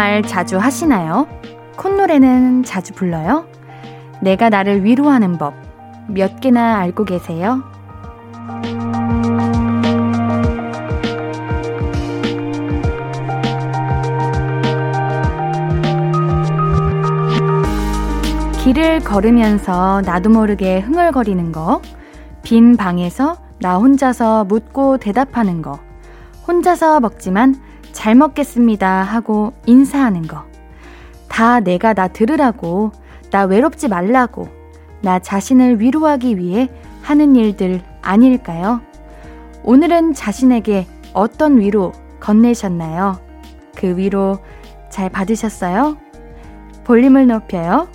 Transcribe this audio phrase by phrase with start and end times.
[0.00, 1.28] 혼잣말 자주 하시나요?
[1.76, 3.46] 콧노래는 자주 불러요?
[4.22, 5.54] 내가 나를 위로하는 법
[6.08, 7.62] 몇 개나 알고 계세요?
[18.64, 21.80] 길을 걸으면서 나도 모르게 흥얼거리는 거,
[22.42, 25.78] 빈 방에서 나 혼자서 묻고 대답하는 거,
[26.46, 27.54] 혼자서 먹지만
[28.00, 30.46] 잘 먹겠습니다 하고 인사하는 거.
[31.28, 32.92] 다 내가 나 들으라고,
[33.30, 34.48] 나 외롭지 말라고,
[35.02, 36.70] 나 자신을 위로하기 위해
[37.02, 38.80] 하는 일들 아닐까요?
[39.64, 43.20] 오늘은 자신에게 어떤 위로 건네셨나요?
[43.76, 44.38] 그 위로
[44.88, 45.98] 잘 받으셨어요?
[46.84, 47.86] 볼륨을 높여요.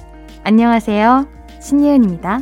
[0.44, 1.26] 안녕하세요.
[1.60, 2.42] 신예은입니다.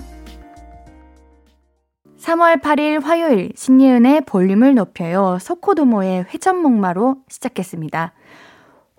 [2.33, 5.37] 3월 8일 화요일 신예은의 볼륨을 높여요.
[5.39, 8.13] 소코도모의 회전목마로 시작했습니다.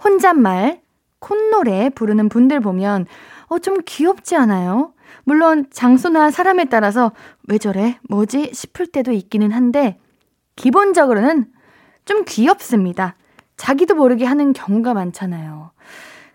[0.02, 0.80] 혼잣말,
[1.18, 3.06] 콧노래 부르는 분들 보면
[3.46, 4.92] 어, 좀 귀엽지 않아요?
[5.24, 7.12] 물론 장소나 사람에 따라서
[7.48, 7.98] 왜 저래?
[8.08, 8.50] 뭐지?
[8.52, 9.98] 싶을 때도 있기는 한데
[10.54, 11.46] 기본적으로는
[12.04, 13.16] 좀 귀엽습니다.
[13.56, 15.72] 자기도 모르게 하는 경우가 많잖아요.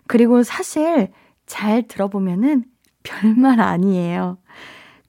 [0.06, 1.12] 그리고 사실
[1.46, 2.64] 잘 들어보면은
[3.04, 4.38] 별말 아니에요.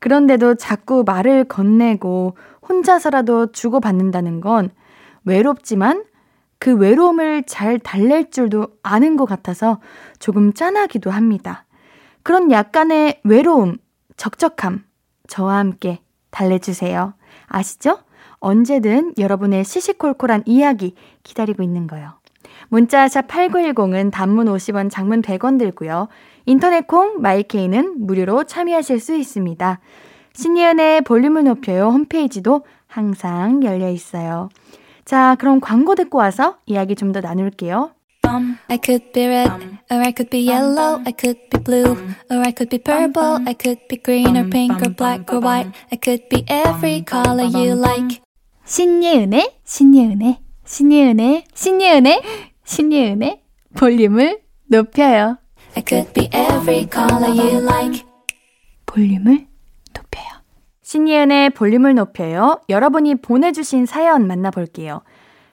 [0.02, 2.36] 그런데도 자꾸 말을 건네고
[2.68, 4.72] 혼자서라도 주고받는다는 건
[5.24, 6.04] 외롭지만
[6.58, 9.80] 그 외로움을 잘 달랠 줄도 아는 것 같아서
[10.20, 11.66] 조금 짠하기도 합니다.
[12.24, 13.78] 그런 약간의 외로움,
[14.18, 14.84] 적적함,
[15.28, 17.14] 저와 함께 달래주세요.
[17.46, 18.00] 아시죠?
[18.40, 22.14] 언제든 여러분의 시시콜콜한 이야기 기다리고 있는 거요.
[22.70, 26.08] 문자 샵 8910은 단문 50원, 장문 100원 들고요.
[26.46, 29.79] 인터넷 콩, 마이케이는 무료로 참여하실 수 있습니다.
[30.34, 34.50] 신예은의 볼륨을 높여요 홈페이지도 항상 열려 있어요.
[35.06, 37.91] 자, 그럼 광고 듣고 와서 이야기 좀 더 나눌게요.
[38.69, 39.51] I could be red,
[39.91, 41.97] or I could be yellow, I could be blue,
[42.30, 45.69] or I could be purple, I could be green or pink or black or white,
[45.91, 48.22] I could be every color you like.
[48.63, 52.22] 신예은의, 신예은의, 신예은의, 신예은의,
[52.63, 53.41] 신예은의
[53.75, 55.41] 볼륨을 높여요.
[55.76, 58.06] I could be every color you like.
[58.86, 59.48] 볼륨을
[59.94, 60.26] 높여요.
[60.82, 62.59] 신예은의 볼륨을 높여요.
[62.68, 65.02] 여러분이 보내주신 사연 만나볼게요.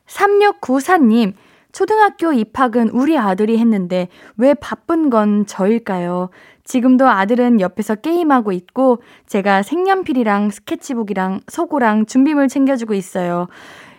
[0.07, 1.35] 3694님,
[1.71, 6.31] 초등학교 입학은 우리 아들이 했는데 왜 바쁜 건 저일까요?
[6.65, 13.49] 지금도 아들은 옆에서 게임하고 있고 제가 색연필이랑 스케치북이랑 소고랑 준비물 챙겨주고 있어요.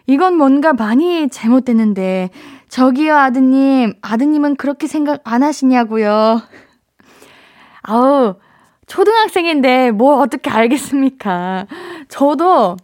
[0.09, 2.31] 이건 뭔가 많이 잘못됐는데
[2.67, 3.93] 저기요, 아드님.
[4.01, 6.41] 아드님은 그렇게 생각 안 하시냐고요.
[7.83, 8.33] 아우,
[8.87, 11.67] 초등학생인데 뭘 어떻게 알겠습니까?
[12.07, 12.77] 저도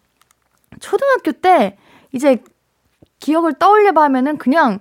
[0.80, 1.78] 초등학교 때
[2.12, 2.44] 이제
[3.19, 4.78] 기억을 떠올려 봐면은 그냥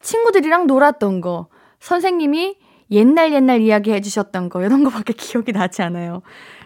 [0.00, 1.46] 친구들이랑 놀았던 거,
[1.78, 2.56] 선생님이
[2.90, 6.22] 옛날 옛날 이야기 해주셨던 거, 이런 거밖에 기억이 나지 않아요.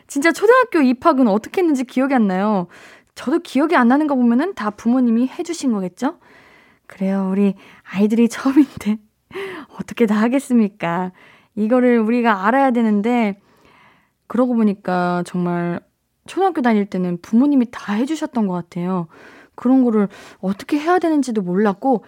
[0.06, 2.68] 진짜 초등학교 입학은 어떻게 했는지 기억이 안 나요.
[3.14, 6.18] 저도 기억이 안 나는 거 보면은 다 부모님이 해주신 거겠죠?
[6.86, 7.28] 그래요.
[7.30, 7.54] 우리
[7.84, 8.98] 아이들이 처음인데
[9.78, 11.12] 어떻게 다 하겠습니까?
[11.54, 13.40] 이거를 우리가 알아야 되는데
[14.26, 15.80] 그러고 보니까 정말
[16.26, 19.08] 초등학교 다닐 때는 부모님이 다 해주셨던 것 같아요.
[19.54, 20.08] 그런 거를
[20.40, 22.04] 어떻게 해야 되는지도 몰랐고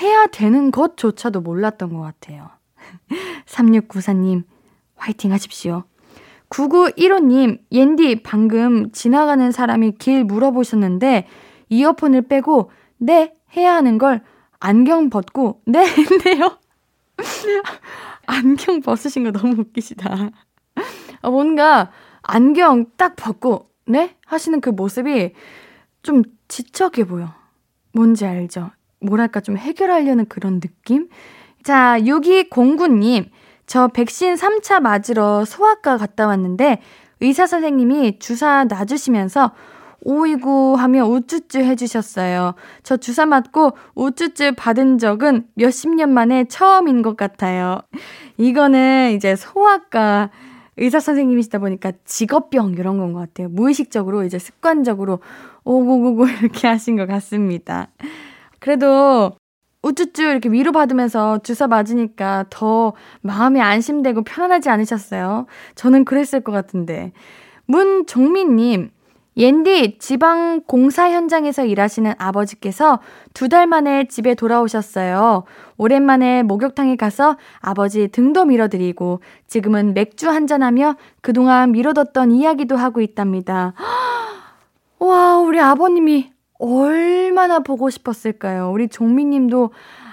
[0.00, 2.50] 해야 되는 것조차도 몰랐던 것 같아요.
[3.46, 4.44] 3694님
[4.96, 5.84] 화이팅 하십시오.
[6.50, 11.26] 9915님, 옌디 방금 지나가는 사람이 길 물어보셨는데
[11.68, 14.22] 이어폰을 빼고 네 해야 하는 걸
[14.58, 16.58] 안경 벗고 네 했네요.
[18.26, 20.30] 안경 벗으신 거 너무 웃기시다.
[21.20, 21.90] 아, 뭔가
[22.22, 25.32] 안경 딱 벗고 네 하시는 그 모습이
[26.02, 27.32] 좀 지적해 보여.
[27.92, 28.70] 뭔지 알죠?
[29.00, 31.08] 뭐랄까 좀 해결하려는 그런 느낌?
[31.62, 33.30] 자, 6209님.
[33.68, 36.80] 저 백신 3차 맞으러 소아과 갔다 왔는데
[37.20, 39.52] 의사 선생님이 주사 놔주시면서
[40.00, 42.54] 오이구 하며 우쭈쭈 해주셨어요.
[42.82, 47.80] 저 주사 맞고 우쭈쭈 받은 적은 몇십 년 만에 처음인 것 같아요.
[48.38, 50.30] 이거는 이제 소아과
[50.78, 53.48] 의사 선생님이시다 보니까 직업병 이런 건 것 같아요.
[53.50, 55.18] 무의식적으로 이제 습관적으로
[55.64, 57.88] 오고고고 이렇게 하신 것 같습니다.
[58.60, 59.32] 그래도
[59.82, 65.46] 우쭈쭈 이렇게 위로받으면서 주사 맞으니까 더 마음이 안심되고 편안하지 않으셨어요?
[65.76, 67.12] 저는 그랬을 것 같은데.
[67.66, 68.90] 문종민님,
[69.36, 72.98] 옌디 지방 공사 현장에서 일하시는 아버지께서
[73.34, 75.44] 두 달 만에 집에 돌아오셨어요.
[75.76, 83.74] 오랜만에 목욕탕에 가서 아버지 등도 밀어드리고 지금은 맥주 한잔하며 그동안 미뤄뒀던 이야기도 하고 있답니다.
[84.98, 88.70] 와, 우리 아버님이 얼마나 보고 싶었을까요?
[88.72, 89.70] 우리 종민님도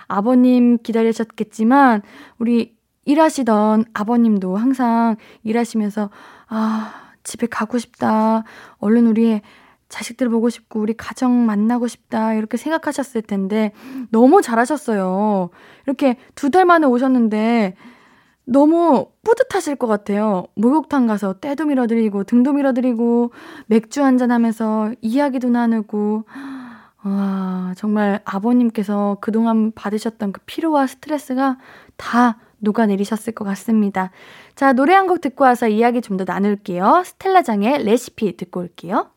[0.07, 2.01] 아버님 기다리셨겠지만,
[2.37, 2.75] 우리
[3.05, 6.09] 일하시던 아버님도 항상 일하시면서,
[6.47, 6.93] 아,
[7.23, 8.43] 집에 가고 싶다.
[8.77, 9.41] 얼른 우리
[9.89, 12.33] 자식들 보고 싶고, 우리 가정 만나고 싶다.
[12.33, 13.71] 이렇게 생각하셨을 텐데,
[14.11, 15.49] 너무 잘하셨어요.
[15.87, 17.75] 이렇게 두 달 만에 오셨는데,
[18.45, 20.45] 너무 뿌듯하실 것 같아요.
[20.55, 23.31] 목욕탕 가서 때도 밀어드리고, 등도 밀어드리고,
[23.67, 26.25] 맥주 한잔 하면서 이야기도 나누고,
[27.03, 31.57] 와, 정말 아버님께서 그동안 받으셨던 그 피로와 스트레스가
[31.97, 34.11] 다 녹아내리셨을 것 같습니다.
[34.55, 37.03] 자, 노래 한 곡 듣고 와서 이야기 좀 더 나눌게요.
[37.05, 39.11] 스텔라장의 레시피 듣고 올게요.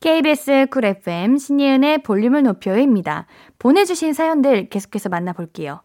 [0.00, 3.26] KBS Cool FM 신예은의 볼륨을 높여요입니다.
[3.58, 5.80] 보내주신 사연들 계속해서 만나볼게요.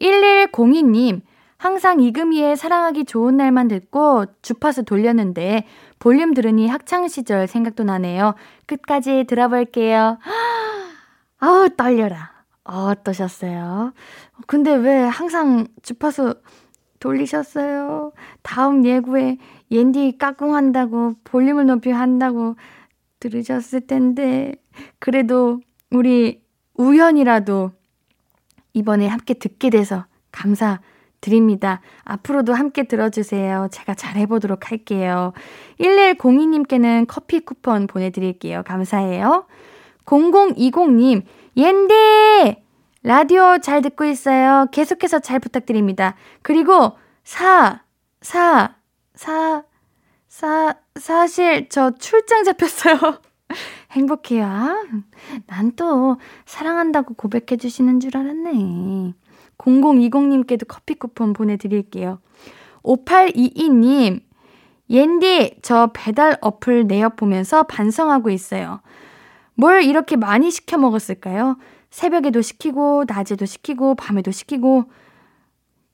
[0.00, 1.22] 1102님,
[1.64, 5.66] 항상 이금희의 사랑하기 좋은 날만 듣고 주파수 돌렸는데
[5.98, 8.34] 볼륨 들으니 학창 시절 생각도 나네요.
[8.66, 10.18] 끝까지 들어볼게요.
[11.38, 12.32] 아우, 떨려라.
[12.64, 13.94] 어떠셨어요?
[14.46, 16.34] 근데 왜 항상 주파수
[17.00, 18.12] 돌리셨어요?
[18.42, 19.38] 다음 예고에
[19.70, 22.56] 옌디 까꿍한다고 볼륨을 높여 한다고
[23.20, 24.54] 들으셨을 텐데
[24.98, 26.42] 그래도 우리
[26.74, 27.70] 우연이라도
[28.74, 30.80] 이번에 함께 듣게 돼서 감사
[31.24, 31.80] 드립니다.
[32.04, 33.68] 앞으로도 함께 들어주세요.
[33.72, 35.32] 제가 잘해보도록 할게요.
[35.80, 38.62] 1102님께는 커피 쿠폰 보내드릴게요.
[38.66, 39.46] 감사해요.
[40.04, 41.22] 0020님,
[41.56, 42.62] 옌디!
[43.02, 44.66] 라디오 잘 듣고 있어요.
[44.70, 46.14] 계속해서 잘 부탁드립니다.
[46.42, 47.80] 그리고, 사,
[48.20, 48.76] 사,
[49.14, 49.64] 사,
[50.28, 52.98] 사, 사실 저 출장 잡혔어요.
[53.92, 54.46] 행복해요.
[55.46, 59.14] 난 또 사랑한다고 고백해 주시는 줄 알았네.
[59.58, 62.20] 0020님께도 커피 쿠폰 보내드릴게요.
[62.82, 64.20] 5822님,
[64.90, 68.80] 옌디, 저 배달 어플 내역 보면서 반성하고 있어요.
[69.54, 71.56] 뭘 이렇게 많이 시켜 먹었을까요?
[71.90, 74.90] 새벽에도 시키고, 낮에도 시키고, 밤에도 시키고.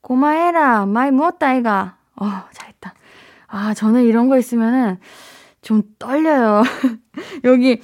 [0.01, 0.87] 고마해라.
[0.87, 1.97] 많이 먹었다, 이가.
[2.15, 2.93] 어, 잘했다.
[3.47, 4.97] 아, 저는 이런 거 있으면은
[5.61, 6.63] 좀 떨려요.
[7.43, 7.81] 여기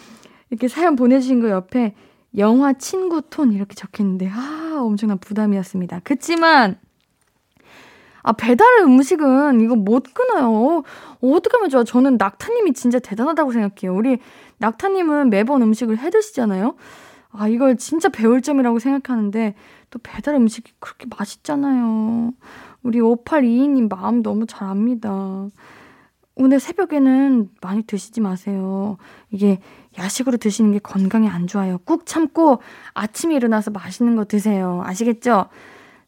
[0.50, 1.94] 이렇게 사연 보내주신 거 옆에
[2.38, 6.02] 영화 친구 톤 이렇게 적혀 있는데, 아, 엄청난 부담이었습니다.
[6.04, 6.80] 그치만,
[8.22, 10.84] 아, 배달 음식은 이거 못 끊어요.
[11.22, 11.84] 어떻게 하면 좋아?
[11.84, 13.98] 저는 낙타님이 진짜 대단하다고 생각해요.
[13.98, 14.20] 우리
[14.58, 16.76] 낙타님은 매번 음식을 해 드시잖아요.
[17.32, 19.56] 아, 이걸 진짜 배울 점이라고 생각하는데,
[19.90, 22.34] 또 배달 음식이 그렇게 맛있잖아요.
[22.84, 25.48] 우리 5822님 마음 너무 잘 압니다.
[26.40, 28.98] 오늘 새벽에는 많이 드시지 마세요.
[29.32, 29.60] 이게
[29.98, 31.80] 야식으로 드시는 게 건강에 안 좋아요.
[31.80, 32.62] 꾹 참고
[32.94, 34.82] 아침에 일어나서 맛있는 거 드세요.
[34.86, 35.48] 아시겠죠?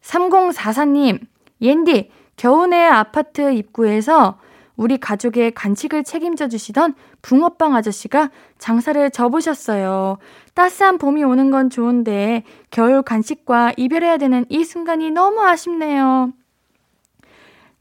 [0.01, 1.19] 3044님,
[1.61, 4.37] 옌디, 겨우내 아파트 입구에서
[4.75, 8.29] 우리 가족의 간식을 책임져 주시던 붕어빵 아저씨가
[8.59, 10.19] 장사를 접으셨어요.
[10.53, 16.31] 따스한 봄이 오는 건 좋은데 겨울 간식과 이별해야 되는 이 순간이 너무 아쉽네요.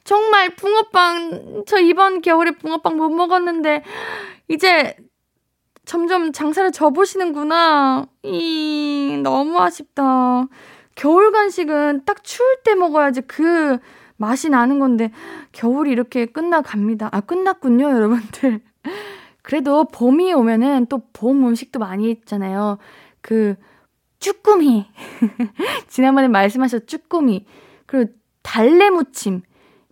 [0.08, 3.82] 정말 붕어빵 저 이번 겨울에 붕어빵 못 먹었는데
[4.48, 4.96] 이제
[5.84, 8.06] 점점 장사를 접으시는구나.
[8.22, 10.46] 이 너무 아쉽다.
[10.94, 13.76] 겨울 간식은 딱 추울 때 먹어야지 그
[14.16, 15.12] 맛이 나는 건데
[15.52, 17.10] 겨울이 이렇게 끝나갑니다.
[17.12, 18.60] 아 끝났군요, 여러분들.
[19.42, 22.78] 그래도 봄이 오면은 또 봄 음식도 많이 있잖아요.
[23.20, 23.56] 그
[24.20, 24.86] 쭈꾸미.
[25.88, 27.44] 지난번에 말씀하셨 쭈꾸미.
[27.84, 28.10] 그리고
[28.42, 29.42] 달래무침,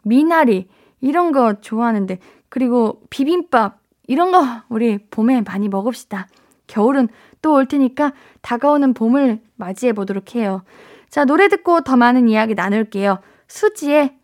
[0.07, 0.69] 미나리
[1.01, 6.29] 이런 거 좋아하는데 그리고 비빔밥 이런 거 우리 봄에 많이 먹읍시다.
[6.67, 7.09] 겨울은
[7.43, 10.63] 또 올 테니까 다가오는 봄을 맞이해 보도록 해요.
[11.11, 13.21] 자, 노래 듣고 더 많은 이야기 나눌게요.
[13.47, 14.17] 수지의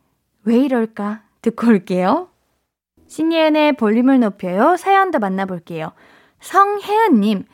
[0.45, 2.29] 왜 이럴까 듣고 올게요.
[3.07, 4.77] 신예은의 볼륨을 높여요.
[4.77, 5.93] 사연도 만나볼게요.
[6.41, 7.45] 성혜은님,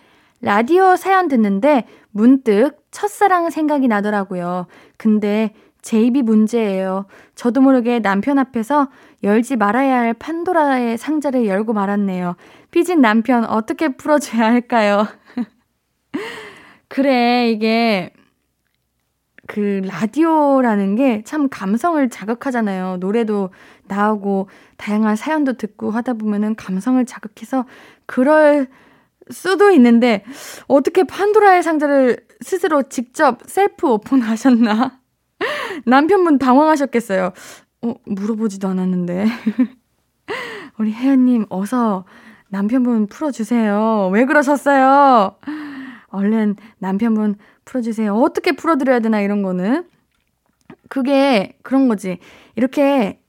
[0.40, 4.66] 라디오 사연 듣는데 문득 첫사랑 생각이 나더라고요.
[4.96, 5.52] 근데
[5.88, 7.06] 제 입이 문제예요.
[7.34, 8.88] 저도 모르게 남편 앞에서
[9.22, 12.36] 열지 말아야 할 판도라의 상자를 열고 말았네요.
[12.70, 15.06] 삐진 남편 어떻게 풀어줘야 할까요?
[16.88, 18.12] 그래, 이게
[19.46, 22.98] 그 라디오라는 게 참 감성을 자극하잖아요.
[23.00, 23.48] 노래도
[23.86, 27.64] 나오고 다양한 사연도 듣고 하다 보면은 감성을 자극해서
[28.04, 28.66] 그럴
[29.30, 30.22] 수도 있는데
[30.66, 34.98] 어떻게 판도라의 상자를 스스로 직접 셀프 오픈하셨나?
[35.86, 37.32] 남편분 당황하셨겠어요.
[37.82, 39.26] 어, 물어보지도 않았는데.
[40.78, 42.04] 우리 혜연님, 어서
[42.48, 44.10] 남편분 풀어주세요.
[44.12, 45.36] 왜 그러셨어요?
[46.08, 48.14] 얼른 남편분 풀어주세요.
[48.14, 49.84] 어떻게 풀어드려야 되나, 이런 거는.
[50.88, 52.18] 그게 그런 거지.
[52.56, 53.20] 이렇게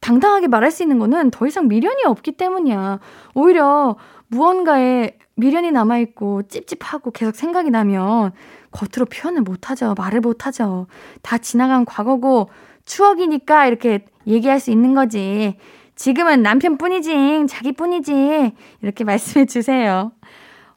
[0.00, 3.00] 당당하게 말할 수 있는 거는 더 이상 미련이 없기 때문이야.
[3.34, 3.96] 오히려
[4.28, 8.32] 무언가에 미련이 남아있고 찝찝하고 계속 생각이 나면
[8.72, 9.94] 겉으로 표현을 못하죠.
[9.96, 10.86] 말을 못하죠.
[11.22, 12.50] 다 지나간 과거고
[12.86, 15.56] 추억이니까 이렇게 얘기할 수 있는 거지.
[15.96, 18.52] 지금은 남편뿐이지, 자기뿐이지.
[18.82, 20.12] 이렇게 말씀해 주세요.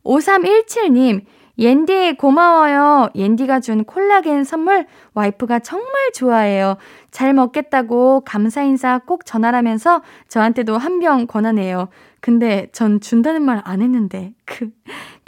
[0.03, 1.21] 5317님,
[1.57, 3.09] 옌디 고마워요.
[3.15, 6.77] 옌디가 준 콜라겐 선물 와이프가 정말 좋아해요.
[7.11, 11.89] 잘 먹겠다고 감사 인사 꼭 전하라면서 저한테도 한 병 권하네요.
[12.21, 14.33] 근데 전 준다는 말 안 했는데.
[14.45, 14.69] 그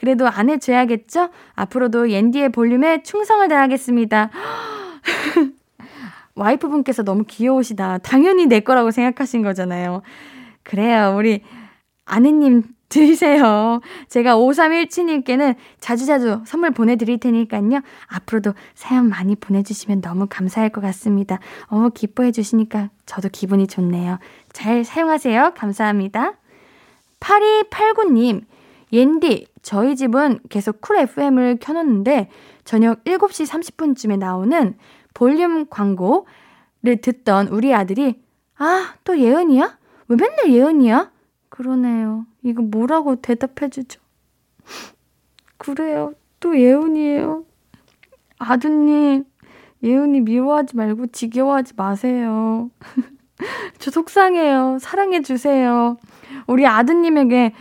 [0.06, 1.30] 그래도 안 해줘야겠죠?
[1.56, 4.30] 앞으로도 옌디의 볼륨에 충성을 다하겠습니다.
[6.36, 7.98] 와이프분께서 너무 귀여우시다.
[7.98, 10.04] 당연히 내 거라고 생각하신 거잖아요.
[10.62, 11.16] 그래요.
[11.18, 11.42] 우리
[12.06, 13.82] 아내님 드리세요.
[14.08, 17.82] 제가 5317님께는 자주자주 선물 보내드릴 테니까요.
[18.06, 21.40] 앞으로도 사연 많이 보내주시면 너무 감사할 것 같습니다.
[21.66, 24.20] 어머, 기뻐해 주시니까 저도 기분이 좋네요.
[24.54, 25.54] 잘 사용하세요.
[25.56, 26.34] 감사합니다.
[27.20, 28.44] 8289님,
[28.94, 32.30] 옌디, 저희 집은 계속 쿨 FM을 켜놓는데
[32.66, 34.78] 저녁 7시 30분쯤에 나오는
[35.16, 38.22] 볼륨 광고를 듣던 우리 아들이
[38.60, 39.80] 아, 또 예은이야?
[40.08, 41.12] 왜 맨날 예은이야?
[41.50, 42.28] 그러네요.
[42.44, 44.00] 이거 뭐라고 대답해주죠?
[45.58, 46.14] 그래요.
[46.40, 47.44] 또 예은이에요.
[48.38, 49.26] 아드님,
[49.82, 52.70] 예은이 미워하지 말고 지겨워하지 마세요.
[53.80, 54.78] 저 속상해요.
[54.80, 55.98] 사랑해주세요.
[56.46, 57.54] 우리 아드님에게,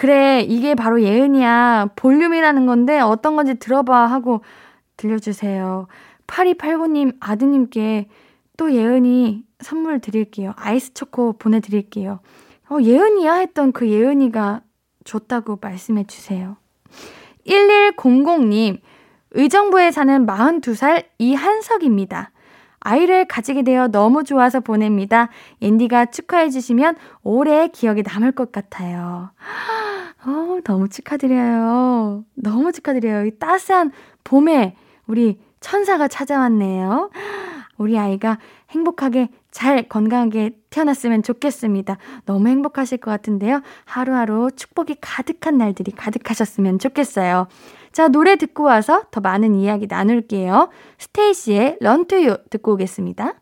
[0.00, 1.90] 그래, 이게 바로 예은이야.
[1.94, 4.40] 볼륨이라는 건데 어떤 건지 들어봐 하고
[4.96, 5.88] 들려주세요.
[6.26, 8.08] 8289님 아드님께
[8.56, 10.54] 또 예은이 선물 드릴게요.
[10.56, 12.20] 아이스 초코 보내드릴게요.
[12.70, 14.62] 어, 예은이야 했던 그 예은이가
[15.04, 16.56] 좋다고 말씀해 주세요.
[17.46, 18.80] 1100님,
[19.32, 22.30] 의정부에 사는 42살 이한석입니다.
[22.80, 25.28] 아이를 가지게 되어 너무 좋아서 보냅니다.
[25.60, 29.32] 앤디가 축하해 주시면 오래 기억에 남을 것 같아요.
[30.24, 32.24] 어, 너무 축하드려요.
[32.34, 33.26] 너무 축하드려요.
[33.26, 33.92] 이 따스한
[34.24, 37.10] 봄에 우리 천사가 찾아왔네요.
[37.78, 38.38] 우리 아이가
[38.70, 41.96] 행복하게 잘 건강하게 태어났으면 좋겠습니다.
[42.26, 43.62] 너무 행복하실 것 같은데요.
[43.84, 47.48] 하루하루 축복이 가득한 날들이 가득하셨으면 좋겠어요.
[47.92, 50.68] 자, 노래 듣고 와서 더 많은 이야기 나눌게요.
[50.98, 53.34] 스테이시의 런투유 듣고 오겠습니다.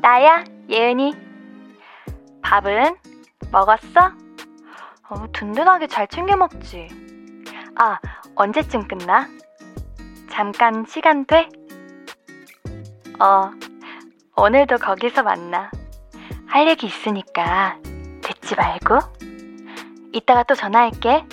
[0.00, 1.31] 나야, 예은이.
[2.42, 2.96] 밥은
[3.50, 4.12] 먹었어?
[5.08, 6.88] 어, 든든하게 잘 챙겨 먹지.
[7.76, 7.98] 아,
[8.34, 9.28] 언제쯤 끝나?
[10.30, 11.48] 잠깐 시간 돼?
[13.20, 13.50] 어,
[14.36, 15.70] 오늘도 거기서 만나.
[16.46, 17.78] 할 얘기 있으니까
[18.22, 18.98] 듣지 말고.
[20.12, 21.24] 이따가 또 전화할게.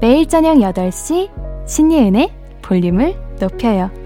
[0.00, 2.32] 매일 저녁 8시 신예은의
[2.62, 4.05] 볼륨을 높여요.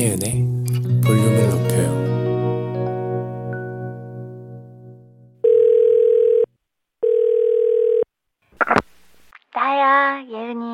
[0.00, 0.32] 신예은의
[1.04, 1.90] 볼륨을 높여요.
[9.54, 10.69] 나야 예은이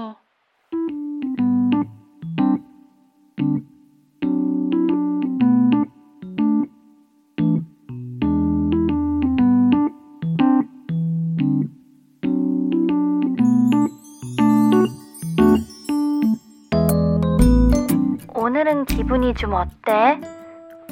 [19.27, 20.21] 기분이 좀 어때?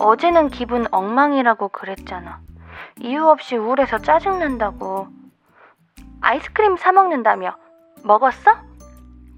[0.01, 2.41] 어제는 기분 엉망이라고 그랬잖아.
[2.99, 5.07] 이유 없이 우울해서 짜증난다고.
[6.21, 7.55] 아이스크림 사 먹는다며.
[8.03, 8.57] 먹었어?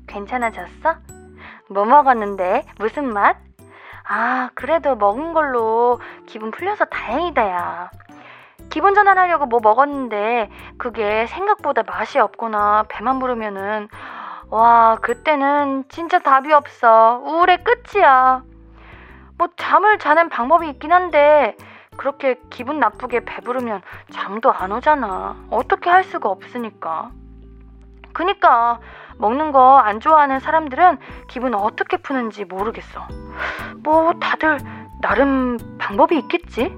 [0.06, 0.94] 괜찮아졌어?
[1.68, 2.64] 뭐 먹었는데?
[2.78, 3.36] 무슨 맛?
[4.08, 7.90] 아, 그래도 먹은 걸로 기분 풀려서 다행이다, 야.
[8.70, 10.48] 기분 전환하려고 뭐 먹었는데,
[10.78, 13.88] 그게 생각보다 맛이 없거나 배만 부르면은,
[14.48, 17.20] 와, 그때는 진짜 답이 없어.
[17.24, 18.42] 우울의 끝이야.
[19.38, 21.56] 뭐, 잠을 자는 방법이 있긴 한데,
[21.96, 25.36] 그렇게 기분 나쁘게 배부르면 잠도 안 오잖아.
[25.50, 27.10] 어떻게 할 수가 없으니까.
[28.12, 28.80] 그니까
[29.18, 33.06] 먹는 거 안 좋아하는 사람들은 기분 어떻게 푸는지 모르겠어.
[33.82, 34.58] 뭐 다들
[35.00, 36.76] 나름 방법이 있겠지?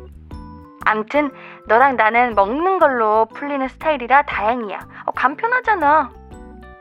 [0.85, 1.33] 암튼
[1.67, 4.79] 너랑 나는 먹는 걸로 풀리는 스타일이라 다행이야.
[5.07, 6.11] 어, 간편하잖아.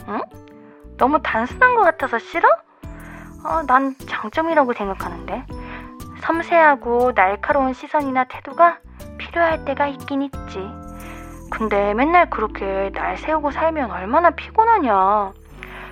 [0.09, 0.21] 응?
[0.97, 2.47] 너무 단순한 것 같아서 싫어?
[3.45, 5.45] 어, 난 장점이라고 생각하는데.
[6.21, 8.79] 섬세하고 날카로운 시선이나 태도가
[9.17, 10.59] 필요할 때가 있긴 있지.
[11.49, 15.31] 근데 맨날 그렇게 날 세우고 살면 얼마나 피곤하냐.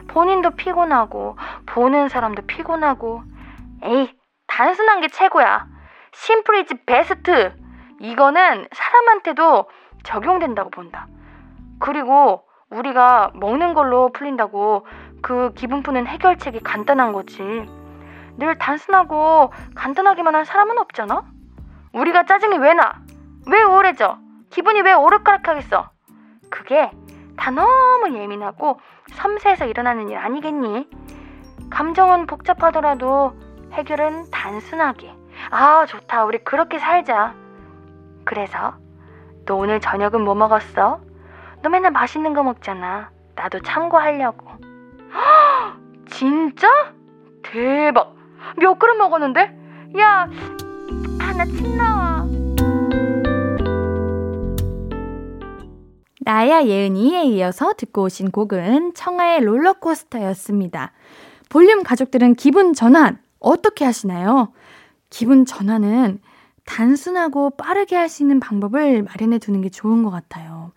[0.07, 3.23] 본인도 피곤하고, 보는 사람도 피곤하고.
[3.83, 4.13] 에이,
[4.47, 5.65] 단순한 게 최고야.
[6.13, 7.53] 심플이지 베스트.
[7.99, 9.69] 이거는 사람한테도
[10.03, 11.07] 적용된다고 본다.
[11.79, 14.85] 그리고 우리가 먹는 걸로 풀린다고
[15.21, 17.41] 그 기분 푸는 해결책이 간단한 거지.
[18.37, 21.23] 늘 단순하고 간단하기만 한 사람은 없잖아?
[21.93, 23.01] 우리가 짜증이 왜 나?
[23.47, 24.17] 왜 우울해져?
[24.49, 25.89] 기분이 왜 오르가락하겠어?
[26.49, 26.91] 그게
[27.37, 28.79] 다 너무 예민하고
[29.11, 30.87] 섬세해서 일어나는 일 아니겠니?
[31.69, 33.33] 감정은 복잡하더라도
[33.73, 35.13] 해결은 단순하게.
[35.51, 36.25] 아, 좋다.
[36.25, 37.33] 우리 그렇게 살자.
[38.23, 38.75] 그래서
[39.45, 41.01] 너 오늘 저녁은 뭐 먹었어?
[41.61, 43.11] 너 맨날 맛있는 거 먹잖아.
[43.35, 44.47] 나도 참고하려고.
[44.47, 45.73] 허,
[46.09, 46.67] 진짜?
[47.43, 48.15] 대박.
[48.57, 49.41] 몇 그릇 먹었는데?
[49.99, 50.29] 야,
[51.19, 52.25] 아, 나 침 나와.
[56.21, 60.91] 나야 예은이에 이어서 듣고 오신 곡은 청하의 롤러코스터였습니다.
[61.49, 64.51] 볼륨 가족들은 기분 전환 어떻게 하시나요?
[65.11, 66.19] 기분 전환은
[66.65, 70.71] 단순하고 빠르게 할 수 있는 방법을 마련해 두는 게 좋은 것 같아요.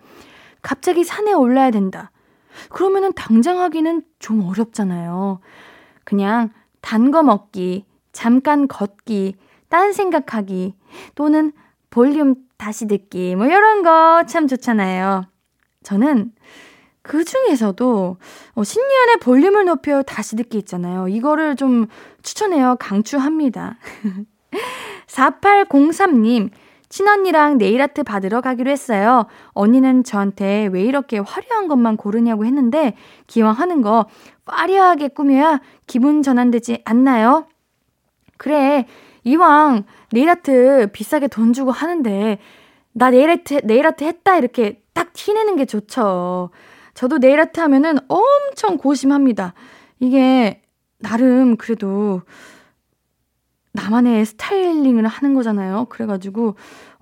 [0.60, 2.10] 갑자기 산에 올라야 된다.
[2.68, 5.40] 그러면은 당장 하기는 좀 어렵잖아요.
[6.04, 9.36] 그냥 단 거 먹기, 잠깐 걷기,
[9.68, 10.74] 딴 생각하기,
[11.14, 11.52] 또는
[11.90, 15.24] 볼륨 다시 듣기, 뭐 이런 거 참 좋잖아요.
[15.82, 16.32] 저는
[17.02, 18.16] 그 중에서도
[18.54, 21.08] 어, 신년의 볼륨을 높여 다시 듣기 있잖아요.
[21.08, 21.86] 이거를 좀
[22.22, 22.76] 추천해요.
[22.78, 23.78] 강추합니다.
[25.06, 26.50] 4803님,
[26.88, 29.26] 친언니랑 네일 아트 받으러 가기로 했어요.
[29.52, 32.94] 언니는 저한테 왜 이렇게 화려한 것만 고르냐고 했는데,
[33.26, 34.06] 기왕 하는 거
[34.46, 37.46] 화려하게 꾸며야 기분 전환되지 않나요?
[38.36, 38.86] 그래,
[39.24, 42.38] 이왕 네일 아트 비싸게 돈 주고 하는데,
[42.92, 46.50] 나 네일 아트, 네일 아트 했다 이렇게 딱 티내는 게 좋죠.
[46.94, 49.54] 저도 네일 아트 하면은 엄청 고심합니다.
[50.00, 50.62] 이게
[50.98, 52.22] 나름 그래도
[53.78, 55.86] 나만의 스타일링을 하는 거잖아요.
[55.88, 56.56] 그래가지고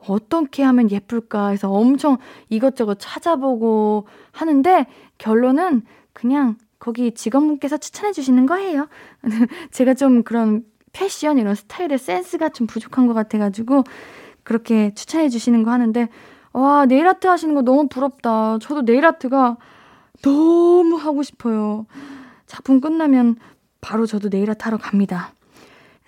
[0.08, 2.18] 어떻게 하면 예쁠까 해서 엄청
[2.50, 4.86] 이것저것 찾아보고 하는데
[5.18, 8.88] 결론은 그냥 거기 직원분께서 추천해 주시는 거예요.
[9.72, 13.84] 제가 좀 그런 패션 이런 스타일의 센스가 좀 부족한 것 같아가지고
[14.42, 16.08] 그렇게 추천해 주시는 거 하는데
[16.52, 18.58] 와 네일 아트 하시는 거 너무 부럽다.
[18.60, 19.56] 저도 네일 아트가
[20.22, 21.86] 너무 하고 싶어요.
[22.46, 23.36] 작품 끝나면
[23.80, 25.32] 바로 저도 네일 아트 하러 갑니다.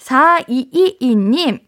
[0.09, 1.61] 4222님,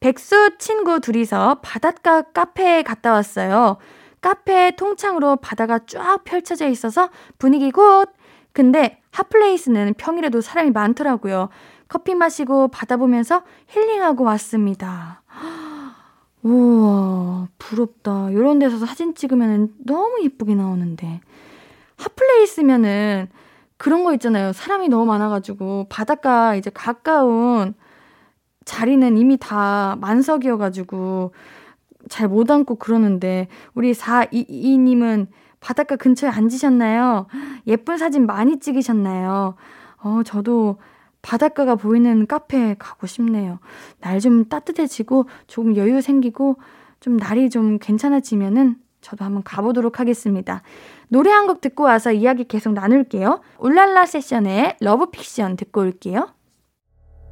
[0.00, 3.76] 백수 친구 둘이서 바닷가 카페에 갔다 왔어요.
[4.20, 8.06] 카페 통창으로 바다가 쫙 펼쳐져 있어서 분위기 good!
[8.52, 11.48] 근데 핫플레이스는 평일에도 사람이 많더라고요.
[11.88, 15.22] 커피 마시고 바다 보면서 힐링하고 왔습니다.
[16.42, 18.30] 우와, 부럽다.
[18.30, 21.20] 이런 데서 사진 찍으면 너무 예쁘게 나오는데.
[21.96, 23.28] 핫플레이스면은
[23.82, 24.52] 그런 거 있잖아요.
[24.52, 27.74] 사람이 너무 많아가지고 바닷가 이제 가까운
[28.64, 31.34] 자리는 이미 다 만석이어가지고
[32.08, 35.26] 잘 못 앉고 그러는데 우리 422님은
[35.58, 37.26] 바닷가 근처에 앉으셨나요?
[37.66, 39.56] 예쁜 사진 많이 찍으셨나요?
[40.04, 40.76] 어, 저도
[41.20, 43.58] 바닷가가 보이는 카페 가고 싶네요.
[43.98, 46.54] 날 좀 따뜻해지고 조금 여유 생기고
[47.00, 50.62] 좀 날이 좀 괜찮아지면은 저도 한번 가보도록 하겠습니다.
[51.12, 53.42] 노래 한 곡 듣고 와서 이야기 계속 나눌게요.
[53.58, 56.28] 울랄라 세션의 러브픽션 듣고 올게요.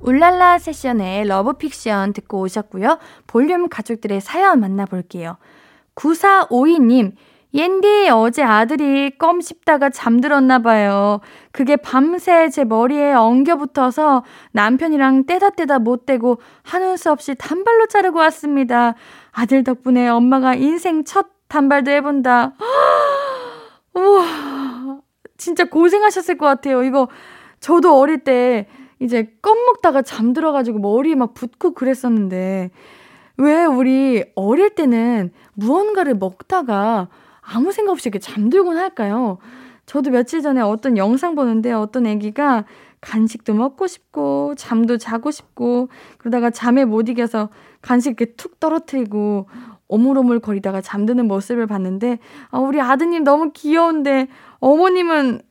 [0.03, 2.99] 울랄라 세션의 러브픽션 듣고 오셨고요.
[3.27, 5.39] 볼륨 가족들의 사연 만나볼게요.
[5.95, 7.13] 9452님,
[7.55, 11.21] 옌디 어제 아들이 껌 씹다가 잠들었나 봐요.
[11.51, 17.87] 그게 밤새 제 머리에 엉겨 붙어서 남편이랑 떼다 떼다 못 떼고 하는 수 없이 단발로
[17.87, 18.95] 자르고 왔습니다.
[19.33, 22.53] 아들 덕분에 엄마가 인생 첫 단발도 해본다.
[23.95, 25.01] 우와,
[25.37, 26.83] 진짜 고생하셨을 것 같아요.
[26.83, 27.09] 이거
[27.61, 28.67] 저도 어릴 때
[28.99, 32.71] 이제 껌 먹다가 잠들어가지고 머리에 막 붓고 그랬었는데
[33.39, 37.09] 왜 우리 어릴 때는 무언가를 먹다가
[37.41, 39.39] 아무 생각 없이 이렇게 잠들곤 할까요?
[39.87, 42.65] 저도 며칠 전에 어떤 영상 보는데 어떤 애기가
[43.01, 47.49] 간식도 먹고 싶고 잠도 자고 싶고 그러다가 잠에 못 이겨서
[47.81, 49.47] 간식 이렇게 툭 떨어뜨리고
[49.91, 52.19] 오물오물 거리다가 잠드는 모습을 봤는데
[52.51, 54.29] 아, 우리 아드님 너무 귀여운데
[54.61, 55.43] 어머님은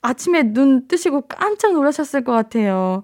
[0.00, 3.02] 아침에 눈 뜨시고 깜짝 놀라셨을 것 같아요.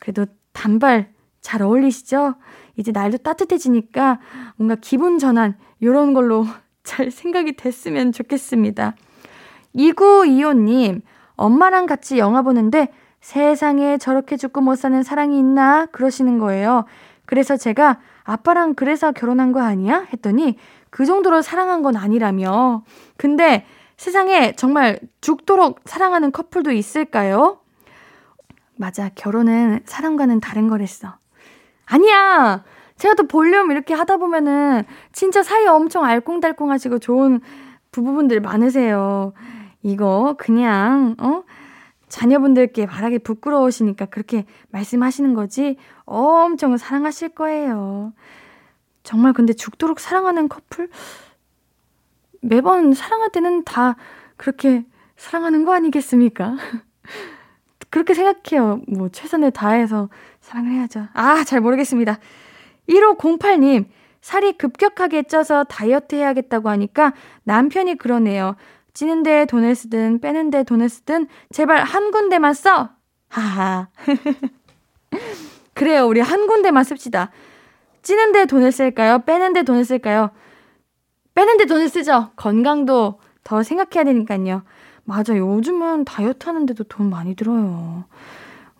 [0.00, 2.34] 그래도 단발 잘 어울리시죠?
[2.76, 4.18] 이제 날도 따뜻해지니까
[4.56, 6.44] 뭔가 기분 전환 이런 걸로
[6.82, 8.96] 잘 생각이 됐으면 좋겠습니다.
[9.76, 11.02] 2925님,
[11.36, 12.88] 엄마랑 같이 영화 보는데
[13.20, 15.86] 세상에 저렇게 죽고 못 사는 사랑이 있나?
[15.86, 16.84] 그러시는 거예요.
[17.24, 20.06] 그래서 제가 아빠랑 그래서 결혼한 거 아니야?
[20.12, 20.56] 했더니
[20.90, 22.84] 그 정도로 사랑한 건 아니라며.
[23.16, 27.58] 근데 세상에 정말 죽도록 사랑하는 커플도 있을까요?
[28.76, 29.10] 맞아.
[29.14, 31.16] 결혼은 사랑과는 다른 거랬어.
[31.86, 32.64] 아니야!
[32.96, 37.40] 제가 또 볼륨 이렇게 하다 보면은 진짜 사이 엄청 알콩달콩 하시고 좋은
[37.90, 39.32] 부부분들 많으세요.
[39.82, 41.42] 이거 그냥, 어?
[42.12, 48.12] 자녀분들께 말하기 부끄러우시니까 그렇게 말씀하시는 거지 엄청 사랑하실 거예요.
[49.02, 50.90] 정말 근데 죽도록 사랑하는 커플?
[52.42, 53.96] 매번 사랑할 때는 다
[54.36, 54.84] 그렇게
[55.16, 56.56] 사랑하는 거 아니겠습니까?
[57.88, 58.82] 그렇게 생각해요.
[58.88, 60.10] 뭐, 최선을 다해서
[60.42, 61.08] 사랑을 해야죠.
[61.14, 62.18] 아, 잘 모르겠습니다.
[62.90, 63.86] 1508님,
[64.20, 68.56] 살이 급격하게 쪄서 다이어트 해야겠다고 하니까 남편이 그러네요.
[68.94, 72.90] 찌는데 돈을 쓰든 빼는 데 돈을 쓰든 제발 한 군데만 써!
[73.28, 73.88] 하하.
[75.74, 76.06] 그래요.
[76.06, 77.30] 우리 한 군데만 씁시다.
[78.02, 79.20] 찌는 데 돈을 쓸까요?
[79.20, 80.30] 빼는 데 돈을 쓸까요?
[81.34, 82.30] 빼는 데 돈을 쓰죠.
[82.36, 84.62] 건강도 더 생각해야 되니까요.
[85.04, 85.36] 맞아.
[85.36, 88.04] 요즘은 다이어트 하는데도 돈 많이 들어요.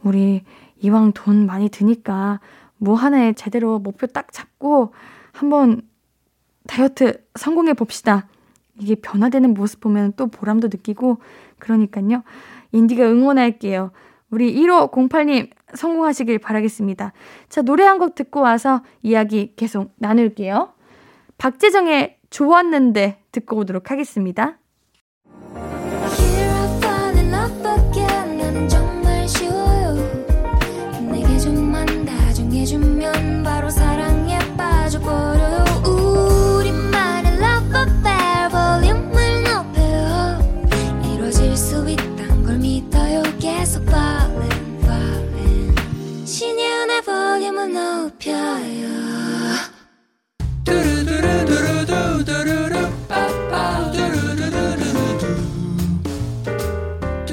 [0.03, 0.44] 우리
[0.81, 2.40] 이왕 돈 많이 드니까
[2.77, 4.92] 뭐 하나에 제대로 목표 딱 잡고
[5.33, 5.81] 한번
[6.66, 8.27] 다이어트 성공해 봅시다.
[8.83, 11.18] 이게 변화되는 모습 보면 또 보람도 느끼고
[11.59, 12.23] 그러니까요.
[12.73, 13.92] 인디가 응원할게요.
[14.31, 17.12] 우리 1508님 성공하시길 바라겠습니다.
[17.49, 20.73] 자, 노래 한 곡 듣고 와서 이야기 계속 나눌게요.
[21.38, 24.59] 박재정의 좋았는데 듣고 오도록 하겠습니다.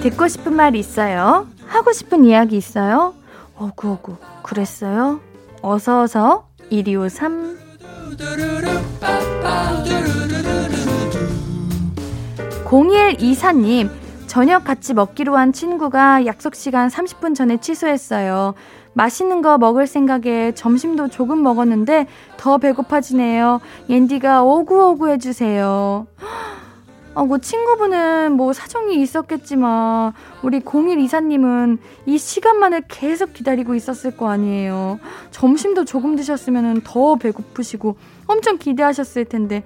[0.02, 1.47] 듣고 싶은 말 있어요?
[1.67, 3.13] 하고 싶은 이야기 있어요?
[3.58, 5.19] 어구어구 그랬어요?
[5.62, 7.60] 어서어서 1253
[12.65, 13.89] 0124님
[14.28, 18.54] 저녁 같이 먹기로 한 친구가 약속 시간 30분 전에 취소했어요.
[18.99, 23.62] 맛있는 거 먹을 생각에 점심도 조금 먹었는데 더 배고파지네요.
[23.88, 26.05] 옌디가 오구오구 해주세요.
[27.13, 30.12] 어, 뭐 친구분은 뭐 사정이 있었겠지만
[30.43, 34.99] 우리 01 이사님은 이 시간만을 계속 기다리고 있었을 거 아니에요.
[35.31, 37.95] 점심도 조금 드셨으면 더 배고프시고
[38.27, 39.63] 엄청 기대하셨을 텐데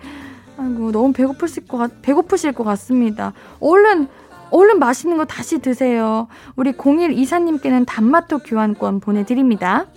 [0.58, 3.34] 아이고 너무 배고프실 것 같, 배고프실 것 같습니다.
[3.60, 4.08] 얼른
[4.54, 6.28] 얼른 맛있는 거 다시 드세요.
[6.56, 9.88] 우리 01 이사님께는 단마토 교환권 보내드립니다.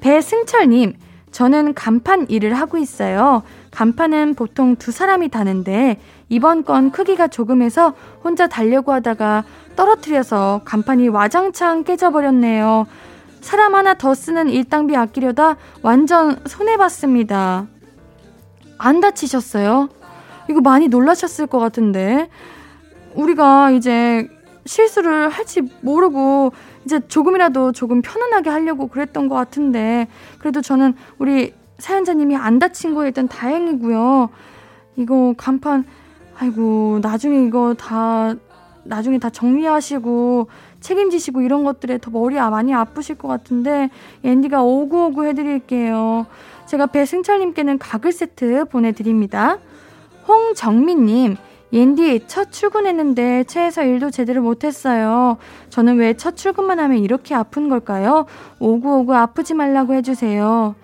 [0.00, 0.94] 배승철님,
[1.32, 3.42] 저는 간판 일을 하고 있어요.
[3.72, 9.42] 간판은 보통 두 사람이 다는데 이번 건 크기가 조금해서 혼자 달려고 하다가
[9.74, 12.86] 떨어뜨려서 간판이 와장창 깨져버렸네요.
[13.40, 17.66] 사람 하나 더 쓰는 일당비 아끼려다 완전 손해봤습니다.
[18.78, 19.88] 안 다치셨어요?
[20.48, 22.28] 이거 많이 놀라셨을 것 같은데.
[23.14, 24.28] 우리가 이제
[24.66, 26.52] 실수를 할지 모르고
[26.84, 33.08] 이제 조금이라도 조금 편안하게 하려고 그랬던 것 같은데 그래도 저는 우리 사연자님이 안 다친 거에
[33.08, 34.28] 일단 다행이고요.
[34.96, 35.84] 이거 간판
[36.36, 38.34] 아이고 나중에 이거 다
[38.84, 40.48] 나중에 다 정리하시고
[40.80, 43.90] 책임지시고 이런 것들에 더 머리 아, 많이 아프실 것 같은데
[44.22, 46.26] 앤디가 오구오구 해드릴게요.
[46.66, 49.58] 제가 배승철님께는 가글 세트 보내드립니다.
[50.28, 51.36] 홍정민님
[51.74, 55.38] 옌디 첫 출근했는데 차에서 일도 제대로 못했어요.
[55.70, 58.26] 저는 왜 첫 출근만 하면 이렇게 아픈 걸까요?
[58.60, 60.76] 오구오구 아프지 말라고 해주세요.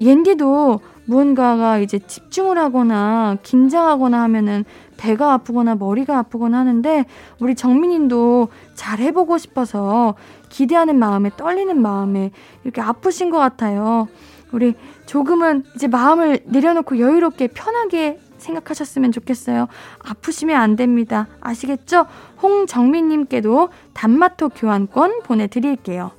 [0.00, 4.64] 옌디도 무언가가 이제 집중을 하거나 긴장하거나 하면은
[4.96, 7.04] 배가 아프거나 머리가 아프거나 하는데
[7.40, 10.14] 우리 정민님도 잘 해보고 싶어서
[10.48, 12.30] 기대하는 마음에 떨리는 마음에
[12.62, 14.06] 이렇게 아프신 것 같아요.
[14.52, 14.74] 우리
[15.06, 19.68] 조금은 이제 마음을 내려놓고 여유롭게 편하게 생각하셨으면 좋겠어요.
[19.98, 21.26] 아프시면 안 됩니다.
[21.40, 22.06] 아시겠죠?
[22.42, 26.12] 홍정민님께도 단마토 교환권 보내드릴게요.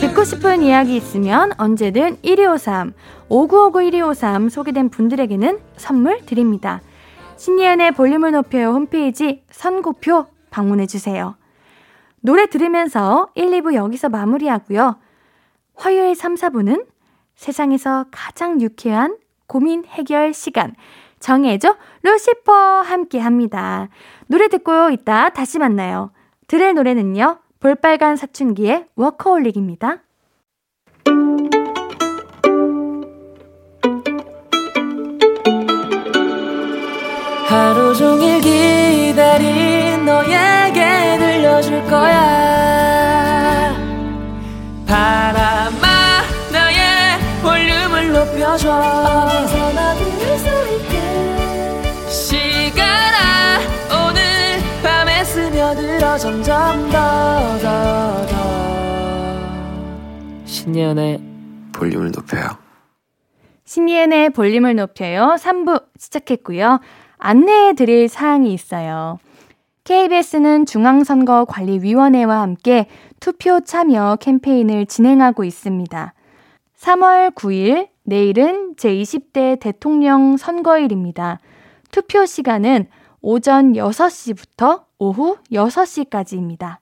[0.00, 2.92] 듣고 싶은 이야기 있으면 언제든 1253,
[3.28, 6.80] 5959-1253 소개된 분들에게는 선물 드립니다.
[7.36, 11.36] 신예은의 볼륨을 높여요 홈페이지 선고표 방문해주세요.
[12.20, 14.96] 노래 들으면서 1, 2부 여기서 마무리하고요.
[15.74, 16.84] 화요일 3, 4부는
[17.40, 20.74] 세상에서 가장 유쾌한 고민 해결 시간
[21.20, 23.88] 정해줘 루시퍼 함께 합니다.
[24.26, 26.12] 노래 듣고 이따 다시 만나요.
[26.48, 27.38] 들을 노래는요.
[27.58, 30.02] 볼빨간 사춘기의 워커홀릭입니다.
[37.48, 39.59] 하루 종일 기다린
[48.60, 53.58] 높여줘 어디서나 들을 수 있게 시간아
[54.06, 54.20] 오늘
[54.82, 58.36] 밤에 스며들어 점점 더 더 더
[60.44, 61.20] 신예은의
[61.72, 62.48] 볼륨을 높여요.
[63.64, 65.36] 신예은의 볼륨을 높여요.
[65.38, 66.80] 3부 시작했고요.
[67.18, 69.18] 안내해 드릴 사항이 있어요.
[69.84, 72.86] KBS는 중앙선거관리위원회와 함께
[73.20, 76.12] 투표 참여 캠페인을 진행하고 있습니다.
[76.78, 81.38] 3월 9일, 내일은 제20대 대통령 선거일입니다.
[81.92, 82.88] 투표 시간은
[83.20, 86.78] 오전 6시부터 오후 6시까지입니다.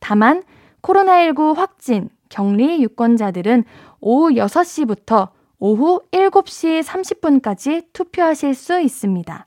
[0.00, 0.42] 다만,
[0.82, 3.64] 코로나19 확진, 격리 유권자들은
[4.02, 9.46] 오후 6시부터 오후 7시 30분까지 투표하실 수 있습니다.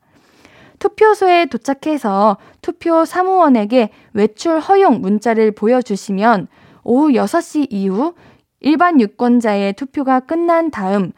[0.80, 6.48] 투표소에 도착해서 투표 사무원에게 외출 허용 문자를 보여주시면
[6.84, 8.16] 오후 6시 이후
[8.62, 11.12] 일반 유권자의 투표가 끝난 다음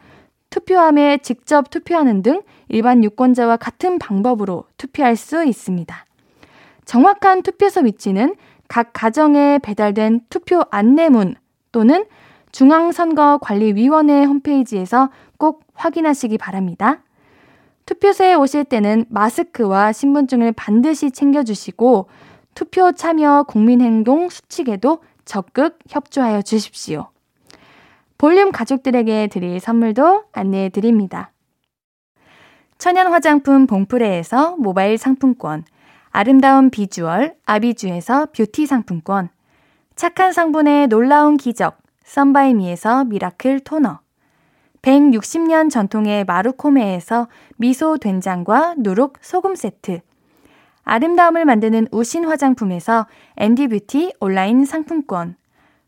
[0.50, 6.06] 투표함에 직접 투표하는 등 일반 유권자와 같은 방법으로 투표할 수 있습니다.
[6.84, 8.34] 정확한 투표소 위치는
[8.68, 11.34] 각 가정에 배달된 투표 안내문
[11.72, 12.04] 또는
[12.52, 17.02] 중앙선거관리위원회 홈페이지에서 꼭 확인하시기 바랍니다.
[17.86, 22.08] 투표소에 오실 때는 마스크와 신분증을 반드시 챙겨주시고
[22.54, 27.11] 투표 참여 국민행동 수칙에도 적극 협조하여 주십시오.
[28.22, 31.32] 볼륨 가족들에게 드릴 선물도 안내해 드립니다.
[32.78, 35.64] 천연 화장품 봉프레에서 모바일 상품권,
[36.10, 39.28] 아름다운 비주얼 아비주에서 뷰티 상품권,
[39.96, 43.98] 착한 성분의 놀라운 기적 썬바이미에서 미라클 토너,
[44.82, 49.98] 160년 전통의 마루코메에서 미소 된장과 누룩 소금 세트.
[50.84, 53.08] 아름다움을 만드는 우신 화장품에서
[53.38, 55.34] 앤디뷰티 온라인 상품권.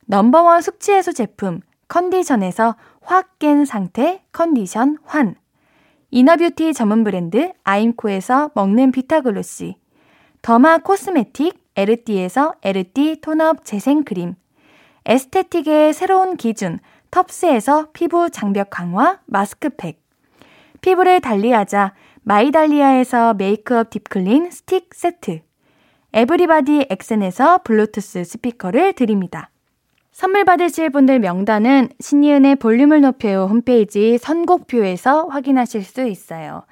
[0.06, 5.34] Number one 숙취해소 제품 컨디션에서 확 깬 상태 컨디션 환.
[6.10, 9.76] Inner beauty 전문 브랜드 아임코에서 먹는 비타글로시.
[10.42, 14.34] 더마 코스메틱 에르띠에서 에르띠 tone up 재생크림.
[15.06, 16.78] 에스테틱의 새로운 기준
[17.10, 20.00] 텁스에서 피부 장벽 강화 마스크팩.
[20.80, 25.40] 피부를 달리하자 마이달리아에서 메이크업 deep clean 스틱 세트.
[26.12, 29.50] 에브리바디 엑센에서 블루투스 스피커를 드립니다.
[30.14, 36.62] 선물 받으실 분들 명단은 신예은의 볼륨을 높여요 홈페이지 선곡표에서 확인하실 수 있어요.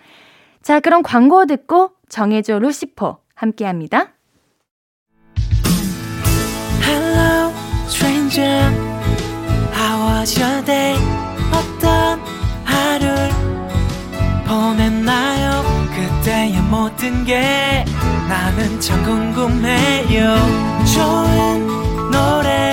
[0.63, 4.13] 자, 그럼 광고 듣고 정해줘 루시퍼 함께 합니다.
[6.87, 7.53] Hello,
[7.87, 8.71] stranger.
[9.75, 10.97] How was your day?
[11.51, 12.21] 어떤
[12.65, 13.29] 하루를
[14.47, 15.65] 보냈나요?
[15.91, 17.85] 그때의 모든 게
[18.29, 20.37] 나는 참 궁금해요.
[20.95, 21.67] 좋은
[22.13, 22.73] 노래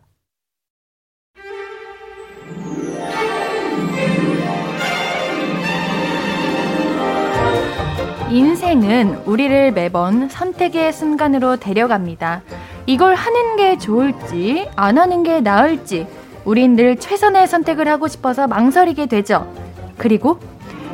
[8.31, 12.43] 인생은 우리를 매번 선택의 순간으로 데려갑니다.
[12.85, 16.07] 이걸 하는 게 좋을지, 안 하는 게 나을지,
[16.45, 19.53] 우린 늘 최선의 선택을 하고 싶어서 망설이게 되죠.
[19.97, 20.39] 그리고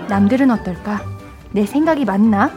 [0.09, 1.01] 남들은 어떨까?
[1.51, 2.49] 내 생각이 맞나?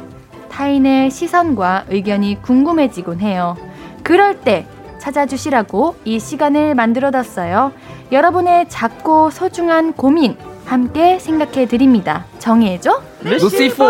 [0.49, 3.59] 타인의 시선과 의견이 궁금해지곤 해요.
[4.03, 4.67] 그럴 때
[4.99, 7.73] 찾아주시라고 이 시간을 만들어뒀어요.
[8.13, 10.39] 여러분의 작고 소중한 고민
[10.75, 12.27] 함께 생각해 드립니다.
[12.39, 13.03] 정해줘.
[13.23, 13.85] 루시퍼!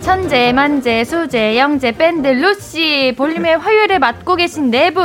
[0.00, 5.04] 현재, 만재, 수재, 영재, 밴드, 루시, 볼륨의 화요일에 맡고 계신 네 분,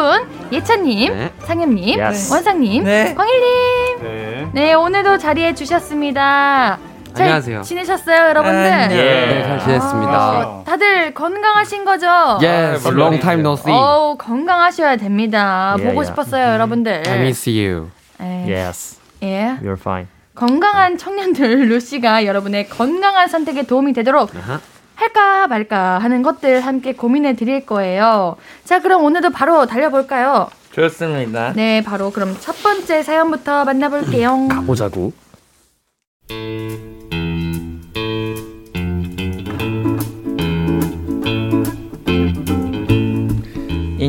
[0.52, 1.32] 예찬님, 네.
[1.40, 2.32] 상엽님, Yes.
[2.32, 3.16] 원상님, 네.
[3.16, 4.04] 광일님.
[4.04, 4.48] 네.
[4.54, 6.78] 네, 오늘도 자리해 주셨습니다.
[7.14, 7.62] 잘 안녕하세요.
[7.64, 8.60] 지내셨어요, 여러분들?
[8.72, 8.98] 안녕.
[8.98, 10.40] 네, 잘 지냈습니다.
[10.40, 12.08] 어, 다들 건강하신 거죠?
[12.42, 13.76] Yes, 아, long time no see.
[13.76, 15.76] 어우, 건강하셔야 됩니다.
[15.80, 16.06] 예, 보고 예.
[16.06, 17.04] 싶었어요, 여러분들.
[17.08, 17.90] I miss you.
[18.22, 18.54] 예.
[18.54, 19.58] Yes, 예.
[19.62, 20.08] you're fine.
[20.36, 24.60] 건강한 청년들 루시가 여러분의 건강한 선택에 도움이 되도록 아하.
[24.96, 28.36] 할까 말까 하는 것들 함께 고민해 드릴 거예요.
[28.66, 30.50] 자, 그럼 오늘도 바로 달려볼까요?
[30.72, 31.54] 좋습니다.
[31.56, 34.48] 네, 바로 그럼 첫 번째 사연부터 만나볼게요.
[34.52, 35.12] 가보자고.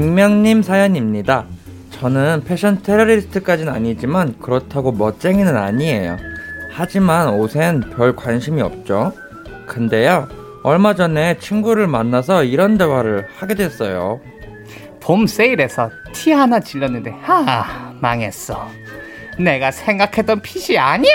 [0.00, 1.44] 익명님 사연입니다.
[1.90, 6.16] 저는 패션 테러리스트까지는 아니지만 그렇다고 멋쟁이는 아니에요.
[6.72, 9.12] 하지만 옷엔 별 관심이 없죠.
[9.66, 10.26] 근데요,
[10.62, 14.22] 얼마 전에 친구를 만나서 이런 대화를 하게 됐어요.
[15.00, 18.68] 봄 세일에서 티 하나 질렀는데 하 망했어
[19.38, 21.12] 내가 생각했던 핏이 아니야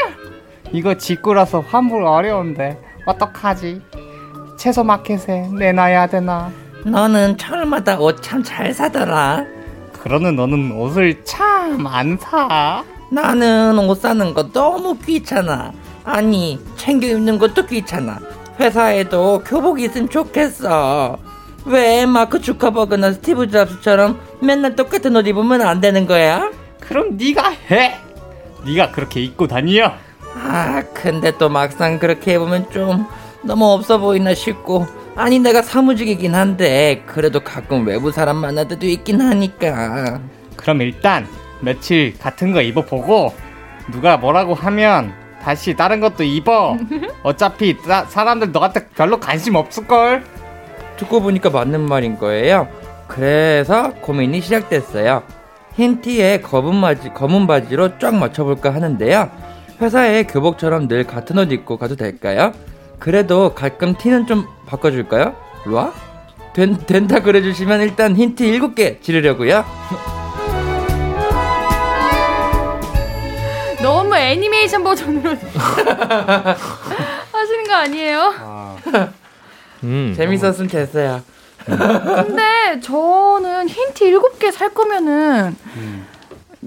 [0.71, 3.81] 이거 직구라서 환불 어려운데 어떡하지
[4.57, 6.51] 채소 마켓에 내놔야 되나
[6.95, 9.43] 너는 철마다 옷 참 잘 사더라.
[10.03, 12.83] 그러는 너는 옷을 참 안 사.
[13.09, 15.71] 나는 옷 사는 거 너무 귀찮아.
[16.03, 18.19] 아니, 챙겨 입는 것도 귀찮아.
[18.59, 21.17] 회사에도 교복 있으면 좋겠어.
[21.65, 26.51] 왜 마크 주커버그나 스티브 잡스처럼 맨날 똑같은 옷 입으면 안 되는 거야?
[26.79, 27.95] 그럼 네가 해.
[28.63, 29.91] 네가 그렇게 입고 다니요.
[30.35, 33.07] 아, 근데 또 막상 그렇게 해보면 좀
[33.41, 34.85] 너무 없어 보이나 싶고.
[35.15, 40.19] 아니, 내가 사무직이긴 한데, 그래도 가끔 외부 사람 만날 때도 있긴 하니까.
[40.57, 41.25] 그럼 일단
[41.61, 43.33] 며칠 같은 거 입어보고
[43.91, 46.77] 누가 뭐라고 하면 다시 다른 것도 입어.
[47.23, 50.23] 어차피 사- 사람들 너한테 별로 관심 없을걸.
[50.97, 52.67] 듣고 보니까 맞는 말인 거예요.
[53.07, 55.23] 그래서 고민이 시작됐어요.
[55.75, 59.29] 흰 티에 검은 바지, 검은 바지로 쫙 맞춰볼까 하는데요.
[59.81, 62.53] 회사에 교복처럼 늘 같은 옷 입고 가도 될까요?
[62.99, 65.35] 그래도 가끔 티는 좀 바꿔줄까요?
[65.67, 65.93] 와?
[66.53, 69.65] 된, 된다 그래주시면 일단 흰티 7개 지르려고요.
[73.81, 75.31] 너무 애니메이션 버전으로
[77.31, 78.33] 하시는 거 아니에요?
[79.83, 80.13] 음.
[80.15, 81.21] 재밌었으면 됐어요.
[81.65, 85.55] 근데 저는 흰티 7개 살 거면은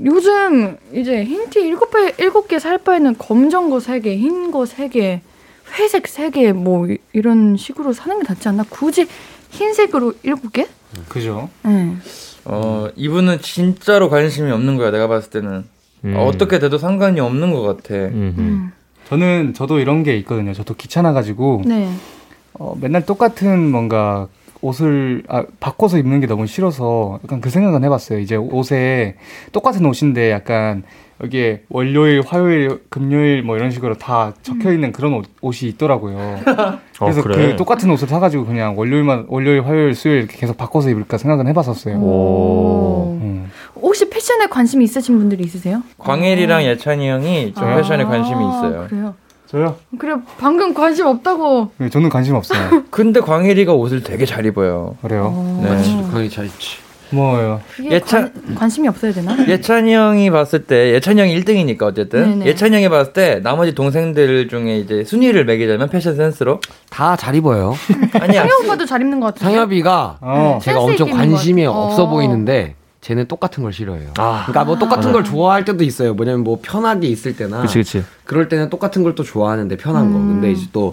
[0.05, 5.21] 요즘 이제 흰티 7개, 7개 살 바에는 검정 거 3개, 흰 거 3개,
[5.79, 8.65] 회색 3개 뭐 이- 이런 식으로 사는 게 낫지 않나?
[8.69, 9.07] 굳이
[9.51, 10.67] 흰색으로 7개?
[11.09, 11.49] 그죠?
[11.65, 11.95] 네.
[12.45, 15.65] 어, 이분은 진짜로 관심이 없는 거야, 내가 봤을 때는.
[16.05, 16.15] 음.
[16.17, 17.95] 어떻게 돼도 상관이 없는 것 같아.
[17.95, 18.35] 음.
[18.39, 18.73] 음.
[19.09, 20.53] 저는 저도 이런 게 있거든요.
[20.55, 21.91] 저도 귀찮아가지고 네.
[22.55, 24.29] 어, 맨날 똑같은 뭔가
[24.61, 28.19] 옷을 아, 바꿔서 입는 게 너무 싫어서 약간 그 생각은 해봤어요.
[28.19, 29.17] 이제 옷에
[29.53, 30.83] 똑같은 옷인데 약간
[31.23, 36.41] 여기에 월요일, 화요일, 금요일 뭐 이런 식으로 다 적혀 있는 그런 옷, 옷이 있더라고요.
[36.99, 37.51] 그래서 어, 그래.
[37.51, 41.97] 그 똑같은 옷을 사가지고 그냥 월요일만 월요일, 화요일, 수요일 이렇게 계속 바꿔서 입을까 생각은 해봤었어요.
[41.97, 43.19] 오.
[43.21, 43.51] 음.
[43.77, 45.83] 혹시 패션에 관심이 있으신 분들이 있으세요?
[45.99, 48.87] 광일이랑 예찬이 형이 좀 아, 패션에 관심이 있어요.
[48.89, 49.15] 그래요.
[49.51, 49.77] 저요?
[49.99, 51.71] 그래 방금 관심 없다고.
[51.79, 52.85] 네, 저는 관심 없어요.
[52.91, 54.97] 근데 광일이가 옷을 되게 잘 입어요.
[55.03, 55.61] 그래요?
[55.63, 55.83] 네.
[56.13, 56.77] 그게 잘 있지.
[57.11, 57.59] 뭐예요?
[57.79, 59.35] 예찬- 관, 관심이 없어야 되나?
[59.49, 62.47] 예찬이 형이 봤을 때 예찬이 형이 1등이니까 어쨌든 네네.
[62.51, 67.75] 예찬이 형이 봤을 때 나머지 동생들 중에 이제 순위를 매기자면 패션 센스로 다 잘 입어요.
[68.21, 69.51] 아니야 상엽 오빠도 잘 입는 것 같아요.
[69.51, 70.59] 상엽이가 어.
[70.61, 71.85] 제가 엄청 관심이 것 같아.
[71.87, 72.11] 없어 어.
[72.11, 74.11] 보이는데 쟤는 똑같은 걸 싫어해요.
[74.19, 74.43] 아.
[74.47, 76.15] 그러니까 뭐 똑같은 걸 좋아할 때도 있어요.
[76.15, 78.05] 뭐냐면 뭐 편하게 있을 때나 그치 그치.
[78.25, 80.19] 그럴 때는 똑같은 걸 또 좋아하는데 편한 거.
[80.19, 80.29] 음.
[80.35, 80.93] 근데 이제 또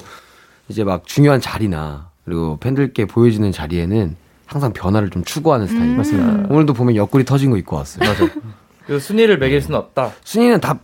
[0.67, 5.89] 이제 막 중요한 자리나 그리고 팬들께 보여지는 자리에는 항상 변화를 좀 추구하는 스타일.
[5.91, 5.97] 음.
[5.97, 6.53] 맞습니다.
[6.53, 8.07] 오늘도 보면 옆구리 터진 거 입고 왔어요.
[8.07, 8.27] 맞아.
[8.85, 10.11] 그 순위를 매길 수는 없다.
[10.23, 10.79] 순위는 다다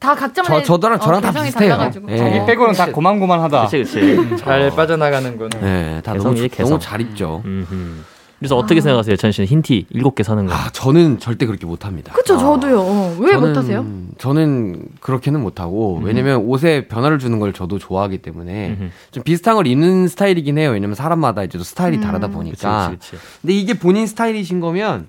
[0.00, 1.90] 각자만 저- 저랑- 저랑 다 비슷해요.
[2.08, 2.16] 예.
[2.18, 3.66] 자기 빼고는 다 고만고만하다.
[3.68, 4.36] 그치 그치.
[4.38, 5.50] 잘 빠져나가는군.
[5.60, 6.66] 네, 다 너무, 개성.
[6.70, 7.42] 너무 잘 입죠.
[7.44, 8.04] 음.
[8.38, 10.52] 그래서 어떻게 생각하세요, 예찬 씨는 흰티 7개 사는 거?
[10.52, 12.12] 아, 저는 절대 그렇게 못 합니다.
[12.12, 12.80] 그쵸 저도요.
[12.80, 13.86] 어, 왜 저는- 못하세요?
[14.18, 18.90] 저는 그렇게는 못 하고 왜냐면 옷에 변화를 주는 걸 저도 좋아하기 때문에 음흠.
[19.12, 20.70] 좀 비슷한 걸 입는 스타일이긴 해요.
[20.72, 22.02] 왜냐면 사람마다 이제 또 스타일이 음.
[22.02, 22.90] 다르다 그치 보니까.
[22.90, 23.22] 그치 그치.
[23.40, 25.06] 근데 이게 본인 스타일이신 거면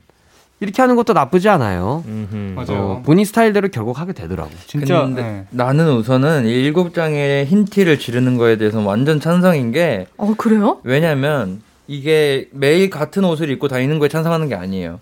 [0.60, 2.04] 이렇게 하는 것도 나쁘지 않아요.
[2.08, 2.54] 음흠.
[2.56, 2.82] 맞아요.
[2.84, 4.50] 어, 본인 스타일대로 결국 하게 되더라고.
[4.66, 5.46] 진짜 근데 네.
[5.52, 10.80] 나는 우선은 이 일곱 장의 흰 티를 지르는 거에 대해서 완전 찬성인 게 어 그래요?
[10.84, 15.00] 왜냐면 이게 매일 같은 옷을 입고 다니는 거에 찬성하는 게 아니에요.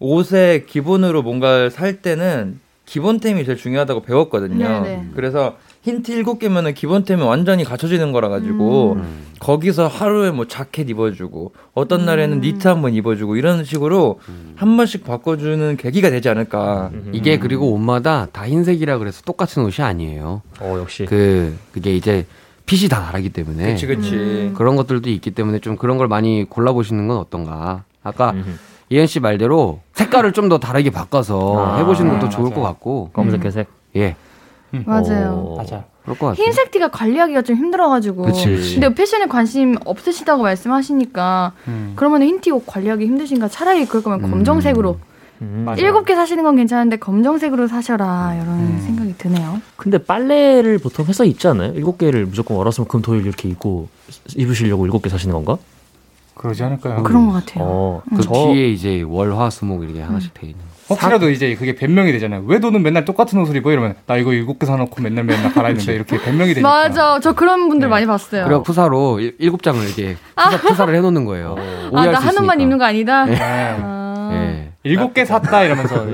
[0.00, 4.66] 옷에 기본으로 뭔가를 살 때는 기본템이 제일 중요하다고 배웠거든요.
[4.82, 5.08] 네네.
[5.14, 9.26] 그래서 힌트 일곱 개면은 기본템이 완전히 갖춰지는 거라 가지고 음.
[9.40, 12.40] 거기서 하루에 뭐 자켓 입어주고 어떤 날에는 음.
[12.40, 14.20] 니트 한번 입어주고 이런 식으로
[14.56, 16.90] 한 번씩 바꿔주는 계기가 되지 않을까.
[17.12, 20.42] 이게 그리고 옷마다 다 흰색이라 그래서 똑같은 옷이 아니에요.
[20.60, 22.26] 어 역시 그 그게 이제
[22.68, 24.14] 핏이 다 다르기 때문에 그치 그치.
[24.14, 24.54] 음.
[24.56, 27.84] 그런 것들도 있기 때문에 좀 그런 걸 많이 골라보시는 건 어떤가.
[28.02, 28.34] 아까.
[28.90, 32.54] 이현 씨 말대로 색깔을 좀 더 다르게 바꿔서 아, 해보시는 것도 네, 좋을 맞아요.
[32.54, 33.10] 것 같고.
[33.12, 33.66] 검은색 회색
[33.96, 34.16] 예,
[34.86, 35.44] 맞아요.
[35.46, 35.56] 어.
[35.58, 35.84] 맞아.
[36.02, 36.42] 그럴 것 같아요.
[36.44, 38.22] 흰색 티가 관리하기가 좀 힘들어가지고.
[38.22, 38.74] 그치, 그치.
[38.80, 41.92] 근데 패션에 관심 없으시다고 말씀하시니까 음.
[41.96, 44.30] 그러면 흰 티 옷 관리하기 힘드신가 차라리 그럴 거면 음.
[44.30, 44.98] 검정색으로
[45.40, 45.66] 음.
[45.78, 48.82] 일곱 개 사시는 건 괜찮은데 검정색으로 사셔라 이런 음.
[48.84, 49.60] 생각이 드네요.
[49.76, 51.72] 근데 빨래를 보통 해서 입지 않아요?
[51.74, 53.88] 일곱 개를 무조건 월화수목 금토일 이렇게 입고
[54.36, 55.56] 입으시려고 일곱 개 사시는 건가?
[56.34, 57.02] 그러지 않을까요?
[57.02, 57.64] 그런 것 같아요.
[57.66, 60.60] 어, 그 저 뒤에 이제 월화수목 이렇게 하나씩 돼 있는.
[60.90, 62.44] 혹시라도 이제 그게 변명이 되잖아요.
[62.46, 63.70] 왜 너는 맨날 똑같은 옷을 입어?
[63.72, 66.68] 이러면 나 이거 일곱 개 사놓고 맨날 맨날 갈아입는데 이렇게 변명이 되니까.
[66.68, 67.90] 맞아, 저 그런 분들 네.
[67.90, 68.44] 많이 봤어요.
[68.46, 71.56] 그리고 푸사로 일- 일곱 장을 이렇게 푸사, 푸사 를 해놓는 거예요.
[71.58, 72.62] 아, 오해할 나수한 옷만 있으니까.
[72.62, 73.24] 입는 거 아니다.
[73.26, 73.36] 네.
[73.40, 73.97] 아.
[74.86, 76.06] 예, 일곱 개 샀다 이러면서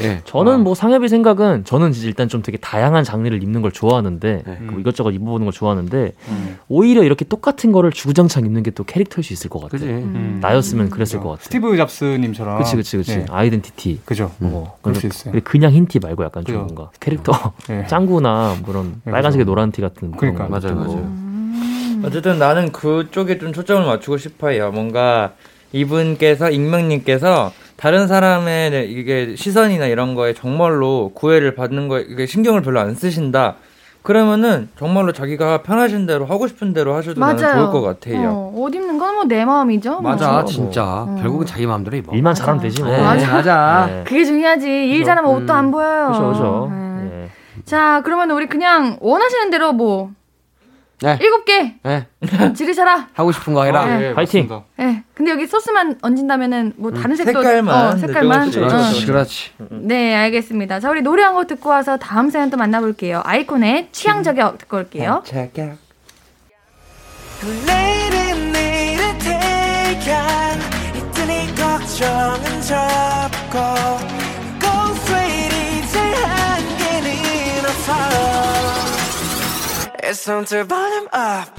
[0.00, 0.20] 예.
[0.26, 4.58] 저는 뭐 상엽이 생각은 저는 일단 좀 되게 다양한 장르를 입는 걸 좋아하는데 네.
[4.60, 6.58] 뭐 이것저것 입어보는 걸 좋아하는데 음.
[6.68, 9.70] 오히려 이렇게 똑같은 거를 주구장창 입는 게 또 캐릭터일 수 있을 것 같아.
[9.72, 9.86] 그지.
[9.86, 10.38] 음.
[10.40, 11.42] 나였으면 그랬을 것 같아.
[11.42, 12.58] 스티브 잡스님처럼.
[12.58, 13.16] 그치 그치 그치.
[13.18, 13.26] 네.
[13.28, 14.02] 아이덴티티.
[14.04, 14.30] 그죠.
[14.40, 15.40] 어, 그럴 수 근데 있어요.
[15.42, 16.64] 그냥 흰 티 말고 약간 좀 그죠.
[16.74, 17.32] 뭔가 캐릭터
[17.68, 17.84] 네.
[17.88, 19.42] 짱구나 뭐 그런 네, 빨간색에.
[19.44, 20.44] 노란 티 같은 그런 그러니까.
[20.46, 20.76] 거 맞아요.
[20.78, 20.98] 맞아요.
[20.98, 22.02] 음.
[22.04, 24.70] 어쨌든 나는 그쪽에 좀 초점을 맞추고 싶어요.
[24.70, 25.32] 뭔가
[25.72, 32.78] 이분께서 익명님께서 다른 사람의 이게 시선이나 이런 거에 정말로 구애를 받는 거에 이게 신경을 별로
[32.78, 33.54] 안 쓰신다.
[34.02, 37.38] 그러면은 정말로 자기가 편하신 대로 하고 싶은 대로 하셔도 맞아요.
[37.38, 38.30] 좋을 것 같아요.
[38.30, 39.92] 어, 옷 입는 건 뭐 내 마음이죠.
[40.00, 40.02] 뭐.
[40.02, 40.44] 맞아, 뭐.
[40.44, 41.04] 진짜.
[41.08, 41.18] 음.
[41.22, 42.12] 결국은 자기 마음대로 입어.
[42.12, 42.40] 일만 맞아.
[42.42, 42.90] 잘하면 되지 뭐.
[42.92, 43.32] 네, 맞아.
[43.32, 43.86] 맞아.
[43.90, 44.04] 네.
[44.04, 44.68] 그게 중요하지.
[44.68, 45.58] 일 잘하면 옷도 음.
[45.58, 46.06] 안 보여요.
[46.06, 46.68] 그렇죠 그렇죠.
[46.72, 47.22] 네.
[47.24, 47.28] 예.
[47.64, 50.10] 자, 그러면 우리 그냥 원하시는 대로 뭐
[51.02, 51.18] 네.
[51.20, 52.06] 일곱 개 네.
[52.54, 53.08] 지르셔라.
[53.14, 53.84] 하고 싶은 거 해라.
[53.86, 54.12] 네.
[54.12, 54.46] 화이팅!
[54.48, 54.64] 맞습니다.
[54.80, 55.02] 예.
[55.14, 57.86] 근데 여기 소스만 얹은다면은 뭐 다른 색도 색깔만.
[57.86, 58.50] 어, 색깔만.
[58.50, 58.68] 네, 어.
[58.68, 59.50] 그렇지, 그렇지.
[59.70, 60.80] 네, 알겠습니다.
[60.80, 63.22] 자, 우리 노래 한 곡 듣고 와서 다음 사연 또 만나볼게요.
[63.24, 65.22] 아이콘의 취향 저격 듣고 올게요.
[65.24, 65.78] 자격.
[80.10, 81.56] It's time to volume up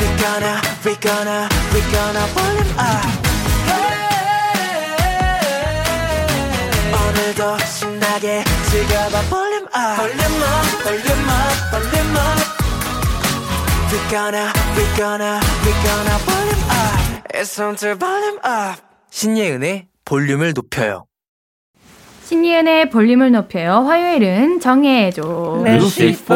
[0.00, 0.56] We gonna,
[0.86, 3.04] we gonna, we gonna volume up
[6.96, 10.48] 오늘도 신나게 즐겨봐 볼륨 업 볼륨 업
[10.82, 12.40] 볼륨 업 볼륨 업
[13.92, 20.54] We gonna we gonna we gonna 볼륨 업 It's time to volume up 신예은의 볼륨을
[20.54, 21.09] 높여요
[22.30, 23.78] 신예은의 볼륨을 높여요.
[23.88, 25.64] 화요일은 정해줘.
[25.64, 26.34] 루시 포.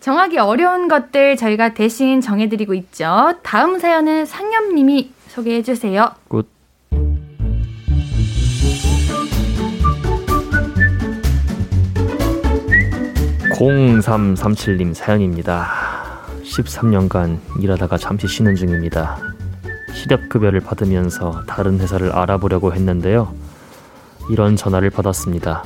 [0.00, 3.32] 정하기 어려운 것들 저희가 대신 정해드리고 있죠.
[3.42, 6.10] 다음 사연은 상엽님이 소개해주세요.
[6.28, 6.50] Good.
[13.58, 15.66] (0337님) 사연입니다
[16.44, 19.18] (13년간) 일하다가 잠시 쉬는 중입니다
[19.94, 23.47] 실업급여를 받으면서 다른 회사를 알아보려고 했는데요
[24.28, 25.62] 이런 전화를 받았습니다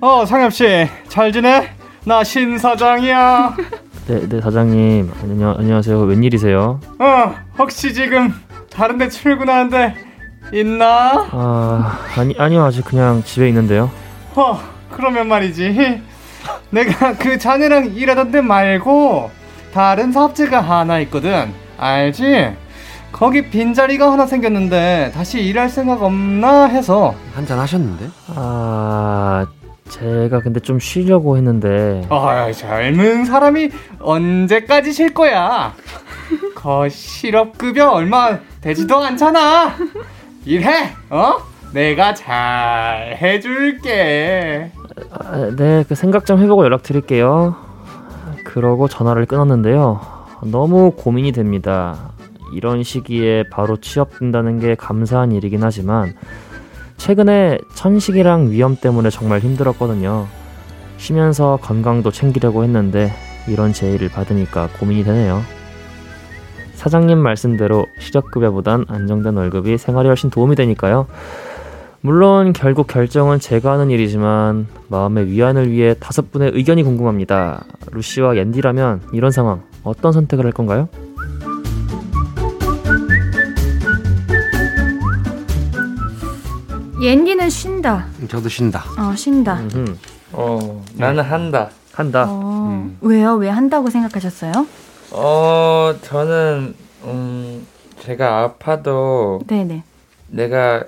[0.00, 1.70] 어 상엽 씨 잘 지내?
[2.04, 3.54] 나 신 사장이야.
[4.08, 8.32] 네, 네 사장님 안녕, 안녕하세요 웬일이세요 어 혹시 지금
[8.70, 9.94] 다른 데 출근하는데
[10.52, 11.26] 있나?
[11.30, 13.90] 아 아니 아니요 아직 그냥 집에 있는데요
[14.34, 14.58] 어
[14.90, 16.00] 그러면 말이지.
[16.70, 19.30] 내가 그 자네랑 일하던 데 말고
[19.74, 21.52] 다른 사업체가 하나 있거든.
[21.76, 22.56] 알지?
[23.12, 28.08] 거기 빈자리가 하나 생겼는데 다시 일할 생각 없나 해서 한잔 하셨는데?
[28.34, 29.46] 아
[29.88, 35.72] 제가 근데 좀 쉬려고 했는데 아 젊은 사람이 언제까지 쉴 거야
[36.54, 39.74] 거 실업급여 얼마 되지도 않잖아
[40.44, 41.36] 일해 어?
[41.72, 44.70] 내가 잘 해줄게
[45.10, 47.54] 아, 네, 그 생각 좀 해보고 연락드릴게요.
[48.44, 50.00] 그러고 전화를 끊었는데요.
[50.42, 52.10] 너무 고민이 됩니다.
[52.54, 56.14] 이런 시기에 바로 취업된다는 게 감사한 일이긴 하지만
[56.96, 60.26] 최근에 천식이랑 위험 때문에 정말 힘들었거든요.
[60.96, 63.12] 쉬면서 건강도 챙기려고 했는데
[63.46, 65.42] 이런 제의를 받으니까 고민이 되네요.
[66.74, 71.06] 사장님 말씀대로 시력급여보단 안정된 월급이 생활에 훨씬 도움이 되니까요.
[72.00, 77.64] 물론 결국 결정은 제가 하는 일이지만 마음의 위안을 위해 다섯 분의 의견이 궁금합니다.
[77.90, 80.88] 루시와 옌디라면 이런 상황 어떤 선택을 할 건가요?
[87.00, 88.06] 옌디는 쉰다.
[88.28, 88.84] 저도 쉰다.
[88.98, 89.60] 어, 쉰다.
[90.32, 91.70] 어, 나는 한다.
[91.92, 92.26] 한다.
[92.28, 92.98] 어, 음.
[93.00, 93.34] 왜요?
[93.34, 94.66] 왜 한다고 생각하셨어요?
[95.12, 96.74] 어, 저는
[97.04, 97.66] 음,
[98.00, 99.84] 제가 아파도 네네.
[100.28, 100.84] 내가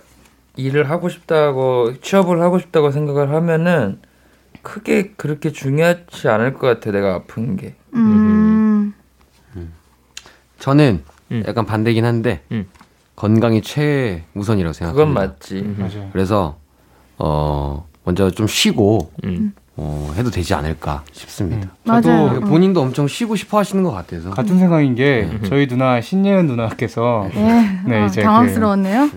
[0.57, 4.01] 일을 하고 싶다고 취업을 하고 싶다고 생각을 하면은
[4.63, 6.91] 크게 그렇게 중요하지 않을 것 같아.
[6.91, 7.75] 내가 아픈 게.
[7.95, 8.95] 음,
[10.59, 11.45] 저는 음.
[11.47, 12.67] 약간 반대긴 한데 음.
[13.21, 14.93] 건강이 최우선이라고 생각합니다.
[14.93, 15.55] 그건 맞지.
[15.57, 15.77] 음.
[15.79, 16.09] 맞아요.
[16.11, 16.57] 그래서
[17.19, 19.53] 어 먼저 좀 쉬고 음.
[19.77, 21.69] 어, 해도 되지 않을까 싶습니다.
[21.87, 22.39] 저도 맞아요.
[22.39, 22.41] 음.
[22.49, 24.31] 본인도 엄청 쉬고 싶어 하시는 것 같아서.
[24.31, 29.11] 같은 생각인 게 저희 누나 신예은 누나께서 네, 네, 어, 이제 당황스러웠네요.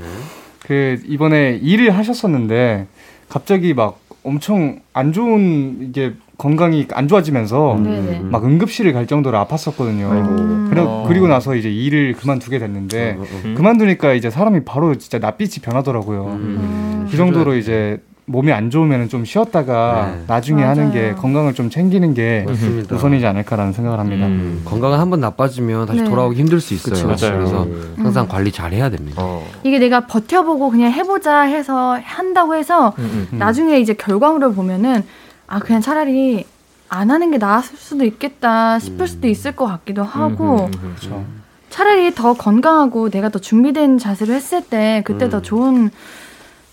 [0.59, 2.87] 그 이번에 일을 하셨었는데
[3.29, 8.19] 갑자기 막 엄청 안 좋은 이게 건강이 안 좋아지면서 네네.
[8.23, 10.11] 막 응급실을 갈 정도로 아팠었거든요.
[10.11, 11.05] 음.
[11.07, 13.17] 그리고 나서 이제 일을 그만두게 됐는데.
[13.45, 13.55] 음.
[13.55, 16.25] 그만두니까 이제 사람이 바로 진짜 낯빛이 변하더라고요.
[16.25, 17.07] 음.
[17.09, 20.23] 그 정도로 이제 몸이 안 좋으면 좀 쉬었다가 네.
[20.27, 21.15] 나중에 하는 게 맞아요.
[21.17, 22.95] 건강을 좀 챙기는 게 맞습니다.
[22.95, 24.27] 우선이지 않을까라는 생각을 합니다.
[24.27, 24.61] 음.
[24.63, 26.09] 건강은 한번 나빠지면 다시 네.
[26.09, 26.93] 돌아오기 힘들 수 있어요.
[26.93, 27.37] 그치, 맞아요.
[27.37, 27.95] 그래서 음.
[27.97, 29.21] 항상 관리 잘 해야 됩니다.
[29.21, 29.45] 어.
[29.63, 33.37] 이게 내가 버텨보고 그냥 해보자 해서 한다고 해서 음, 음.
[33.37, 35.03] 나중에 이제 결과물을 보면은
[35.47, 36.45] 아 그냥 차라리
[36.87, 40.95] 안 하는 게 나았을 수도 있겠다 싶을 수도 있을 것 같기도 하고 음, 음, 음.
[40.97, 41.25] 그렇죠.
[41.69, 45.29] 차라리 더 건강하고 내가 더 준비된 자세로 했을 때 그때 음.
[45.29, 45.89] 더 좋은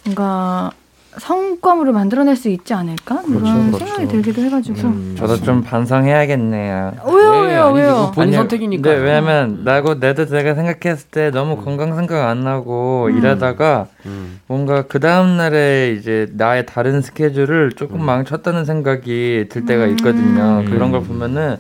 [0.05, 0.71] 뭔가
[1.19, 4.09] 성과물을 만들어낼 수 있지 않을까 이런 그렇죠, 생각이 그렇죠.
[4.09, 5.15] 들기도 해가지고 음.
[5.19, 6.93] 저도 좀 반성해야겠네요.
[7.05, 7.75] 왜요 네, 왜요 아니죠.
[7.75, 8.91] 왜요 본인 아니요, 선택이니까.
[8.91, 13.19] 네, 왜냐면 나고 내도 내가 생각했을 때 너무 건강 생각 안 나고 음.
[13.19, 14.41] 일하다가 음.
[14.47, 20.61] 뭔가 그 다음 날에 이제 나의 다른 스케줄을 조금 망쳤다는 생각이 들 때가 있거든요.
[20.61, 20.71] 음.
[20.71, 21.57] 그런 걸 보면은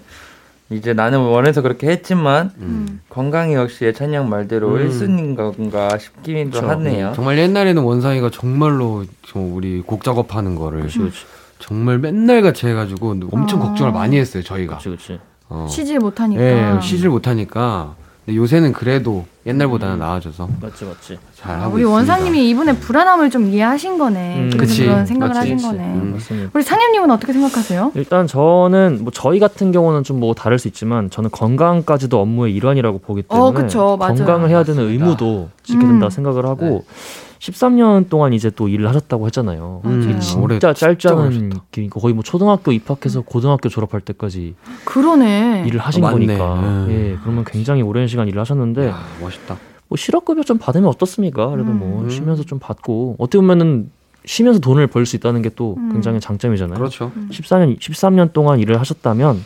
[0.70, 3.00] 이제 나는 원해서 그렇게 했지만 음.
[3.08, 4.88] 건강이 역시 예찬이 형 말대로 음.
[4.88, 6.68] 1순위인 건가 싶기도 그쵸.
[6.68, 7.12] 하네요.
[7.16, 11.18] 정말 옛날에는 원상이가 정말로 저 우리 곡 작업하는 거를 그치, 그치.
[11.58, 13.66] 정말 맨날 같이 해가지고 엄청 아.
[13.66, 14.76] 걱정을 많이 했어요 저희가.
[14.78, 15.18] 그치, 그치.
[15.48, 15.66] 어.
[15.68, 17.96] 쉬질 못하니까 예, 쉬질 못하니까.
[18.30, 21.18] 근데 요새는 그래도 옛날보다는 나아져서 맞지, 맞지.
[21.34, 21.90] 잘 아, 하고 우리 있습니다.
[21.96, 24.84] 원상님이 이분의 불안함을 좀 이해하신 거네 음, 그래서 그치.
[24.84, 25.66] 그런 생각을 맞지, 하신 그치.
[25.66, 26.12] 거네 음.
[26.14, 26.50] 맞습니다.
[26.54, 27.90] 우리 상현님은 어떻게 생각하세요?
[27.96, 32.98] 일단 저는 뭐 저희 같은 경우는 좀 뭐 다를 수 있지만 저는 건강까지도 업무의 일환이라고
[32.98, 33.96] 보기 때문에 어, 그쵸.
[33.98, 35.04] 건강을 해야 되는 맞습니다.
[35.06, 35.88] 의무도 지켜야 음.
[35.92, 36.84] 된다 생각을 하고
[37.40, 39.80] 13년 동안 이제 또 일을 하셨다고 했잖아요.
[39.86, 41.50] 음, 올해 진짜 짧지 않은.
[41.72, 46.26] 길이니까 거의 뭐 초등학교 입학해서 고등학교 졸업할 때까지 그러네 일을 하신 아, 맞네.
[46.26, 46.86] 거니까 음.
[46.90, 49.56] 예 그러면 굉장히 오랜 시간 일을 하셨는데 야, 멋있다.
[49.88, 51.48] 뭐 실업급여 좀 받으면 어떻습니까?
[51.48, 52.10] 그래도 뭐 음.
[52.10, 53.90] 쉬면서 좀 받고 어떻게 보면은
[54.26, 55.92] 쉬면서 돈을 벌 수 있다는 게또 음.
[55.92, 56.76] 굉장히 장점이잖아요.
[56.78, 57.10] 그렇죠.
[57.30, 59.42] 14년 13년 동안 일을 하셨다면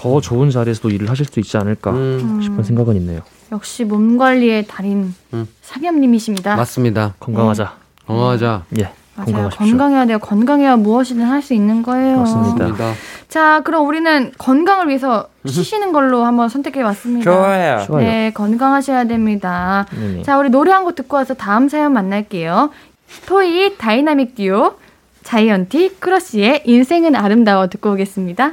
[0.00, 1.96] 더 좋은 자리에서도 일을 하실 수 있지 않을까 음,
[2.36, 3.20] 음, 싶은 생각은 있네요.
[3.50, 5.48] 역시 몸 관리의 달인 음.
[5.62, 7.14] 상현님이십니다 맞습니다.
[7.18, 7.72] 건강하자.
[8.06, 8.62] 건강하자.
[8.78, 8.82] 예.
[9.16, 9.24] 맞아요.
[9.32, 9.66] 건강하십시오.
[9.66, 10.18] 건강해야 돼요.
[10.20, 12.18] 건강해야 무엇이든 할 수 있는 거예요.
[12.18, 12.92] 맞습니다.
[13.28, 17.28] 자, 그럼 우리는 건강을 위해서 쉬시는 걸로 한번 선택해 봤습니다.
[17.28, 17.84] 좋아요.
[17.98, 19.86] 네, 건강하셔야 됩니다.
[19.90, 20.22] 네네.
[20.22, 22.70] 자, 우리 노래 한 곡 듣고 와서 다음 사연 만날게요.
[23.26, 24.74] 토이 다이나믹 듀오
[25.24, 28.52] 자이언티 크러쉬의 인생은 아름다워 듣고 오겠습니다.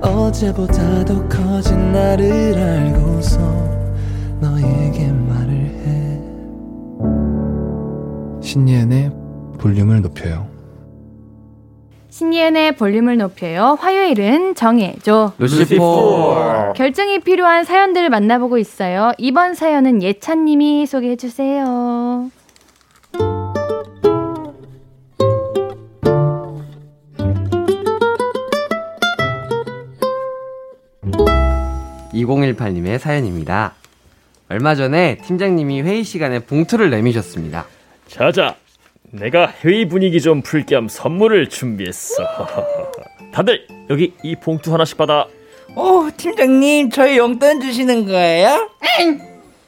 [0.00, 3.38] 어제보다 더 커진 나를 알고서
[4.40, 6.20] 너에게 말을 해
[8.42, 9.12] 신예은의
[9.58, 10.48] 볼륨을 높여요
[12.10, 13.78] 신예은의 볼륨을 높여요.
[13.80, 15.32] 화요일은 정해줘.
[15.38, 16.72] 루시포.
[16.74, 19.12] 결정이 필요한 사연들을 만나보고 있어요.
[19.16, 22.28] 이번 사연은 예찬님이 소개해 주세요.
[32.30, 33.74] 2018님의 사연입니다.
[34.48, 37.66] 얼마 전에 팀장님이 회의 시간에 봉투를 내미셨습니다.
[38.08, 38.56] 자자,
[39.10, 42.14] 내가 회의 분위기 좀 풀 겸 선물을 준비했어.
[43.32, 45.26] 다들 여기 이 봉투 하나씩 받아.
[45.76, 48.68] 오, 팀장님, 저희 용돈 주시는 거예요?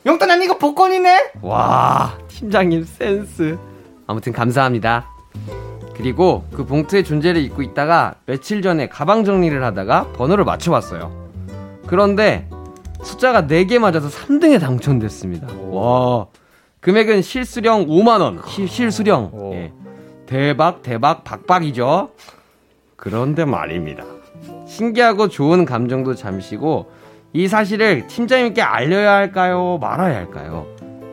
[0.05, 1.31] 용돈 아니고 복권이네.
[1.43, 3.57] 와, 팀장님 센스.
[4.09, 5.07] 아무튼 감사합니다.
[5.95, 11.22] 그리고 그 봉투의 존재를 잊고 있다가 며칠 전에 가방 정리를 하다가 번호를 맞춰봤어요.
[11.97, 12.49] 그런데
[13.03, 15.47] 숫자가 4개 맞아서 3등에 당첨됐습니다.
[15.69, 16.27] 와.
[16.81, 18.49] 금액은 실수령 5만원.
[18.49, 19.29] 시- 실수령.
[19.35, 19.53] 오.
[19.53, 19.73] 예.
[20.25, 22.13] 대박, 대박, 박박이죠.
[22.97, 24.05] 그런데 말입니다.
[24.67, 26.91] 신기하고 좋은 감정도 잠시고
[27.35, 29.77] 이 사실을 팀장님께 알려야 할까요?
[29.79, 30.67] 말아야 할까요?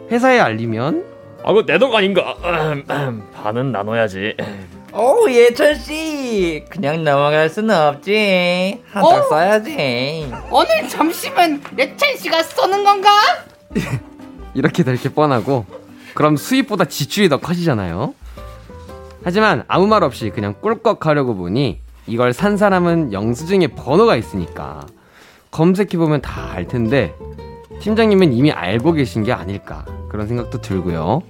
[0.10, 1.04] 회사에 알리면
[1.44, 2.36] 아, 그거 내돈 아닌가?
[3.36, 4.38] 반은 나눠야지.
[4.94, 13.10] 오 예철 씨 그냥 넘어갈 수는 없지 한턱 써야지 오늘 점심은 예찬 씨가 쏘는 건가?
[14.56, 15.66] 이렇게 될 게 뻔하고
[16.16, 18.14] 그럼 수입보다 지출이 더 커지잖아요.
[19.24, 24.82] 하지만 아무 말 없이 그냥 꿀꺽 하려고 보니 이걸 산 사람은 영수증에 번호가 있으니까
[25.52, 27.14] 검색해보면 다 알 텐데
[27.82, 31.22] 팀장님은 이미 알고 계신 게 아닐까 그런 생각도 들고요.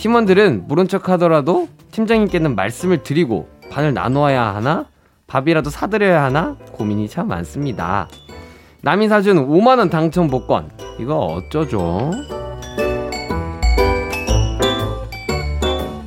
[0.00, 4.86] 팀원들은 모른 척 하더라도 팀장님께는 말씀을 드리고 반을 나눠야 하나
[5.26, 8.08] 밥이라도 사드려야 하나 고민이 참 많습니다.
[8.80, 12.12] 남이 사준 5만원 당첨 복권 이거 어쩌죠?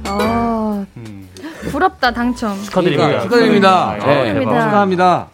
[0.05, 1.29] 아, 음.
[1.69, 2.59] 부럽다 당첨.
[2.63, 3.21] 축하드립니다.
[3.21, 3.21] 축하드립니다.
[3.21, 3.93] 축하드립니다.
[3.93, 4.63] 네, 축하드립니다.
[4.63, 5.27] 축하합니다.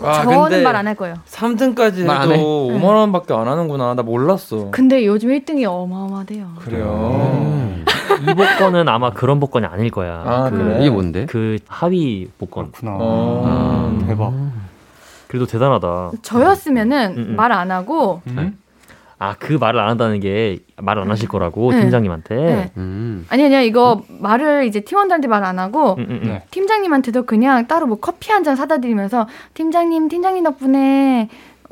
[0.00, 1.16] 와, 저는 말 안 할 거예요.
[1.28, 2.34] 3등까지 말안 해?
[2.34, 6.46] 해도 5만 원밖에 안 하는구나 나 몰랐어 근데 요즘 1등이 어마어마하대요.
[6.60, 7.74] 그래요
[8.22, 10.22] 이 복권은 아마 그런 복권이 아닐 거야.
[10.24, 10.78] 아, 그, 그래?
[10.80, 11.26] 이게 뭔데?
[11.26, 12.70] 그 하위 복권.
[12.70, 12.96] 그렇구나.
[13.00, 13.90] 어.
[13.90, 14.32] 음, 대박.
[15.26, 16.12] 그래도 대단하다.
[16.22, 17.36] 저였으면은 음, 음.
[17.36, 18.58] 말안 하고 음?
[19.22, 21.80] 아, 그 말을 안 한다는 게 말을 안 하실 거라고 네.
[21.82, 22.34] 팀장님한테.
[22.34, 22.70] 네.
[22.76, 23.24] 음.
[23.28, 26.28] 아니 아니야 이거 말을 이제 팀원들한테 말 안 하고 음, 음, 음.
[26.28, 26.42] 네.
[26.50, 31.28] 팀장님한테도 그냥 따로 뭐 커피 한 잔 사다 드리면서 팀장님 팀장님 덕분에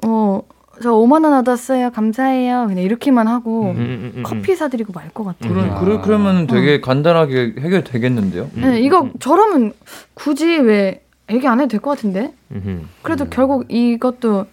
[0.06, 0.42] 어
[0.82, 5.10] 저 5만 원 얻었어요 감사해요 그냥 이렇게만 하고 음, 음, 음, 커피 사 드리고 말
[5.12, 5.60] 것 같아요.
[5.74, 5.80] 아.
[5.84, 9.72] 그래, 그러면 되게 간단하게 해결되겠는데요 음, 네, 음, 이거 음, 저러면
[10.14, 12.32] 굳이 왜 얘기 안 해도 될 것 같은데?
[12.52, 14.46] 음, 음, 그래도 결국 이것도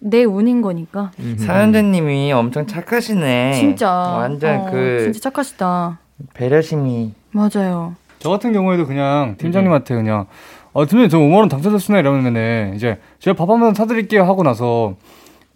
[0.00, 1.10] 내 운인 거니까.
[1.38, 3.90] 사연자님이 엄청 착하시네 진짜.
[3.90, 5.98] 완전 어, 그 진짜 착하시다.
[6.34, 7.94] 배려심이 맞아요.
[8.18, 10.26] 저 같은 경우에도 그냥 팀장님한테 그냥
[10.74, 14.94] 아 팀장님 저 5만 원 당첨됐으나 이러면은 이제 제가 밥 한 번 사드릴게요 하고 나서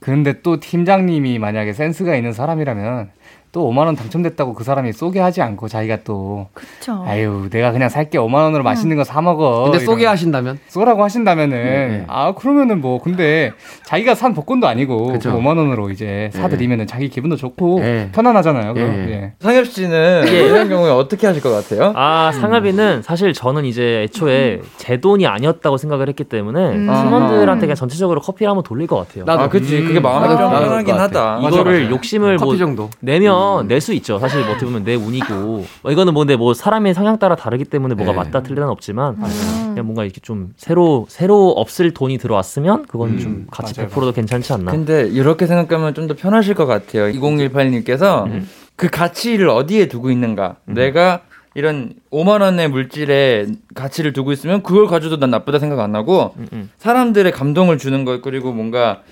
[0.01, 3.11] 그런데 또 팀장님이 만약에 센스가 있는 사람이라면
[3.55, 7.05] 또 5만 원 당첨됐다고 그 사람이 쏘게 하지 않고 자기가 또 그쵸.
[7.07, 9.65] 아유 내가 그냥 살게 5만 원으로 맛있는 거 사 먹어.
[9.71, 10.59] 근데 쏘게 이러면 하신다면?
[10.69, 12.05] 쏘라고 하신다면은 네.
[12.09, 13.53] 아 그러면은 뭐 근데
[13.85, 15.31] 자기가 산 복권도 아니고 그 그쵸.
[15.39, 18.09] 5만 원으로 이제 사드리면은 자기 기분도 좋고 네.
[18.13, 18.75] 편안하잖아요.
[18.75, 18.91] 그럼.
[19.09, 19.13] 예.
[19.13, 19.33] 예.
[19.39, 21.93] 상엽 씨는 이런 경우에 어떻게 하실 것 같아요?
[21.95, 26.87] 아, 상업이는 사실 저는 이제 애초에 제 돈이 아니었다고 생각을 했기 때문에 음.
[26.93, 29.25] 팀원들한테 그냥 전체적으로 커피를 한번 돌릴 것 같아요.
[29.25, 29.43] 나도.
[29.45, 29.81] 아, 그치.
[29.83, 31.03] 그게 마음이 좀 편하긴 것 같아.
[31.39, 31.49] 하다.
[31.49, 31.91] 이거를 맞아요.
[31.95, 32.91] 욕심을 커피 뭐 정도.
[33.01, 33.35] 내면
[33.67, 34.19] 낼 수 있죠.
[34.19, 37.65] 사실 뭐 어떻게 보면 내 운이고 어, 이거는 뭐 근데 뭐 사람의 성향 따라 다르기
[37.65, 38.17] 때문에 뭐가 네.
[38.19, 39.65] 맞다 틀리다는 없지만 음.
[39.71, 44.13] 그냥 뭔가 이렇게 좀 새로 새로 없을 돈이 들어왔으면 그건 음, 좀 같이 맞아요, 100%도
[44.13, 44.71] 괜찮지 않나.
[44.73, 47.05] 근데 이렇게 생각하면 좀 더 편하실 것 같아요.
[47.13, 48.49] 2018님께서 음.
[48.77, 50.57] 그 가치를 어디에 두고 있는가.
[50.67, 51.21] 내가
[51.55, 56.47] 이런 5만 원의 물질에 가치를 두고 있으면 그걸 가져도 난 나쁘다 생각 안 하고 음,
[56.53, 56.71] 음.
[56.79, 59.03] 사람들의 감동을 주는 것 그리고 뭔가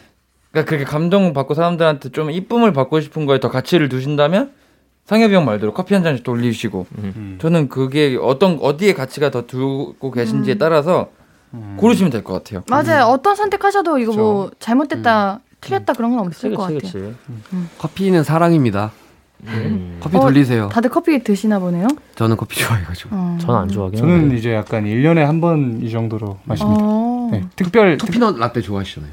[0.52, 4.52] 그러니까 그렇게 감동 받고 사람들한테 좀 이쁨을 받고 싶은 거에 더 가치를 두신다면
[5.06, 7.38] 상엽이 형 말대로 커피 한 잔씩 돌리시고 음.
[7.40, 11.08] 저는 그게 어떤 어디에 가치가 더 두고 계신지에 따라서
[11.76, 12.62] 고르시면 될 것 같아요.
[12.68, 13.04] 맞아요.
[13.06, 15.38] 어떤 선택하셔도 이거 뭐 잘못됐다, 음.
[15.60, 17.12] 틀렸다 그런 건 없을 그치 것 그치 같아요.
[17.12, 17.56] 그치.
[17.78, 18.92] 커피는 사랑입니다.
[19.44, 19.98] 음.
[20.00, 20.68] 커피 어, 돌리세요.
[20.68, 21.88] 다들 커피 드시나 보네요.
[22.14, 23.10] 저는 커피 좋아해가지고.
[23.12, 23.38] 어.
[23.40, 24.38] 저는 안 좋아하긴 저는.
[24.38, 26.80] 이제 약간 1년에 한 번 이 정도로 마십니다.
[26.84, 27.28] 어.
[27.32, 29.12] 네, 특별 특, 커피넛 라떼 좋아하시잖아요.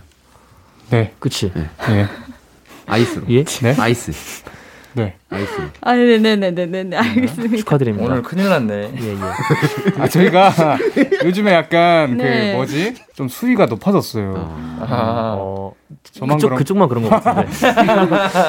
[0.89, 1.13] 네.
[1.19, 1.51] 그치.
[1.53, 1.69] 네.
[2.85, 3.25] 아이스로.
[3.29, 3.43] 예?
[3.43, 3.75] 네.
[3.77, 4.11] 아이스.
[4.93, 5.15] 네.
[5.29, 5.51] 아이스.
[5.81, 6.97] 아, 네네네네네.
[6.97, 7.57] 알겠습니다.
[7.57, 8.05] 축하드립니다.
[8.11, 8.91] 오늘 큰일 났네.
[8.99, 9.17] 예, 예.
[10.01, 10.51] 아 저희가
[11.23, 12.51] 요즘에 약간 네.
[12.51, 12.95] 그 뭐지?
[13.13, 14.33] 좀 수위가 높아졌어요.
[14.81, 15.73] 아, 어,
[16.11, 17.49] 저만 그쪽 그런 그쪽만 그런 것 같은데.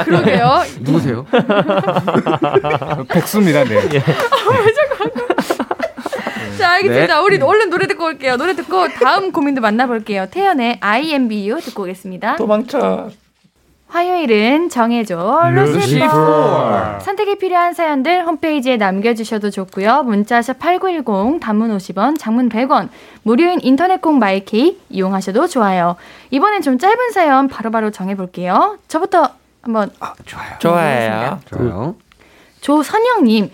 [0.04, 0.62] 그러게요.
[0.80, 1.26] 누구세요?
[3.10, 3.64] 백수입니다.
[3.64, 3.76] 네.
[6.60, 7.14] 자, 알겠습니다.
[7.18, 7.24] 네.
[7.24, 8.36] 우리 얼른 노래 듣고 올게요.
[8.36, 10.26] 노래 듣고 다음 고민도 만나볼게요.
[10.30, 12.36] 태연의 IMBU 듣고 오겠습니다.
[12.36, 13.10] 도망쳐.
[13.88, 22.88] 화요일은 정해줘 루시퍼 선택이 필요한 사연들 홈페이지에 남겨주셔도 좋고요 문자샵 8910 단문 50원 장문 100원
[23.24, 25.96] 무료인 인터넷 콩 마이케이 이용하셔도 좋아요
[26.30, 29.30] 이번엔 좀 짧은 사연 바로바로 정해볼게요 저부터
[29.62, 29.90] 한번
[30.24, 31.40] 좋아해요.
[31.46, 31.96] 좋아요.
[32.60, 33.50] 조선영님,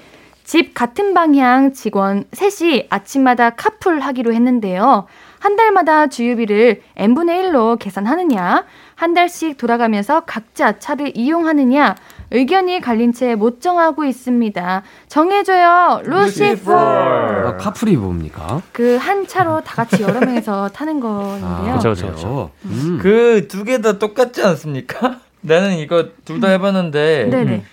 [0.46, 5.06] 집 같은 방향 직원 셋이 아침마다 카풀 하기로 했는데요.
[5.40, 11.96] 한 달마다 주유비를 n분의 1로 계산하느냐, 한 달씩 돌아가면서 각자 차를 이용하느냐,
[12.30, 14.82] 의견이 갈린 채 못 정하고 있습니다.
[15.08, 16.72] 정해줘요, 루시퍼!
[16.78, 18.62] 아, 카풀이 뭡니까?
[18.72, 21.74] 그 한 차로 다 같이 여러 명이서 타는 거인데요.
[21.76, 22.14] 그쵸, 그쵸, 그래요?
[22.14, 22.50] 그쵸.
[22.66, 22.98] 음.
[23.02, 25.18] 그두 개 다 똑같지 않습니까?
[25.42, 27.64] 나는 이거 둘 다 해봤는데 네네.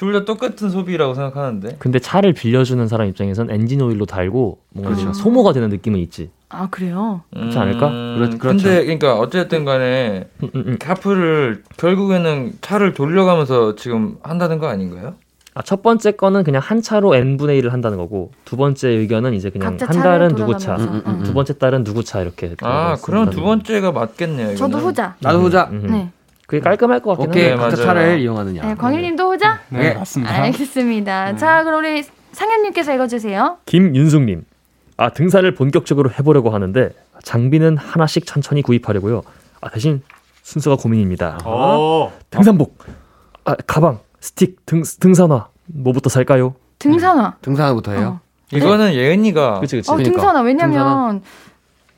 [0.00, 1.76] 둘 다 똑같은 소비라고 생각하는데.
[1.78, 5.12] 근데 차를 빌려주는 사람 입장에선 엔진 오일로 달고 뭔가 그렇죠.
[5.12, 6.30] 소모가 되는 느낌은 있지.
[6.48, 7.20] 아 그래요?
[7.34, 7.88] 그렇지 않을까?
[7.88, 8.64] 음, 그렇- 그렇죠.
[8.64, 10.76] 근데 그러니까 어쨌든 간에 음, 음, 음.
[10.80, 15.16] 카풀을 결국에는 차를 돌려가면서 지금 한다는 거 아닌가요?
[15.52, 19.50] 아, 첫 번째 거는 그냥 한 차로 n분의 1을 한다는 거고 두 번째 의견은 이제
[19.50, 20.76] 그냥 한 달은 누구 차.
[20.76, 22.54] 음, 음, 두 번째 달은 누구 차 이렇게.
[22.62, 24.56] 아, 그럼 두 번째가 맞겠네요.
[24.56, 24.86] 저도 이거는.
[24.86, 25.16] 후자.
[25.20, 25.68] 나도 후자.
[25.72, 25.90] 음, 음.
[25.90, 26.10] 네.
[26.50, 27.56] 그게 깔끔할 것 같긴 오케이 한데.
[27.56, 28.00] 네, 각자 맞아요.
[28.02, 28.62] 차를 이용하느냐.
[28.66, 29.60] 네, 광일님도 후자?
[29.68, 29.94] 네, 네.
[29.94, 30.34] 맞습니다.
[30.34, 31.36] 알겠습니다.
[31.36, 33.58] 자, 그럼 우리 상현님께서 읽어주세요.
[33.66, 34.44] 김윤숙님,
[34.96, 36.90] 아 등산을 본격적으로 해보려고 하는데
[37.22, 39.22] 장비는 하나씩 천천히 구입하려고요.
[39.60, 40.02] 아 대신
[40.42, 41.38] 순서가 고민입니다.
[41.44, 42.12] 어.
[42.30, 42.78] 등산복,
[43.44, 46.56] 아 가방, 스틱, 등 등산화 뭐부터 살까요?
[46.80, 47.36] 등산화.
[47.42, 48.18] 등산화부터 해요.
[48.52, 49.88] 이거는 예은이가 그치 그치.
[49.88, 50.16] 어, 그러니까.
[50.20, 50.40] 등산화.
[50.40, 51.22] 왜냐면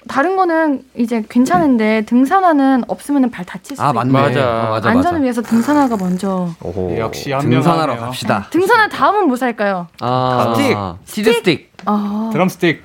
[0.08, 3.98] 다른 거는 이제 괜찮은데 등산화는 없으면 발 다칠 수도 아 있고.
[3.98, 4.12] 맞네.
[4.12, 4.40] 맞아.
[4.66, 5.22] 어, 맞아 안전을 맞아.
[5.22, 6.48] 위해서 등산화가 먼저.
[6.62, 6.96] 오호.
[6.98, 7.96] 역시 현명하네요.
[7.98, 8.46] 갑시다.
[8.50, 9.86] 등산화 다음은 뭐 살까요?
[10.00, 10.76] 아, 스틱.
[11.04, 11.72] 치즈 스틱.
[11.84, 12.82] 아, 드럼 스틱.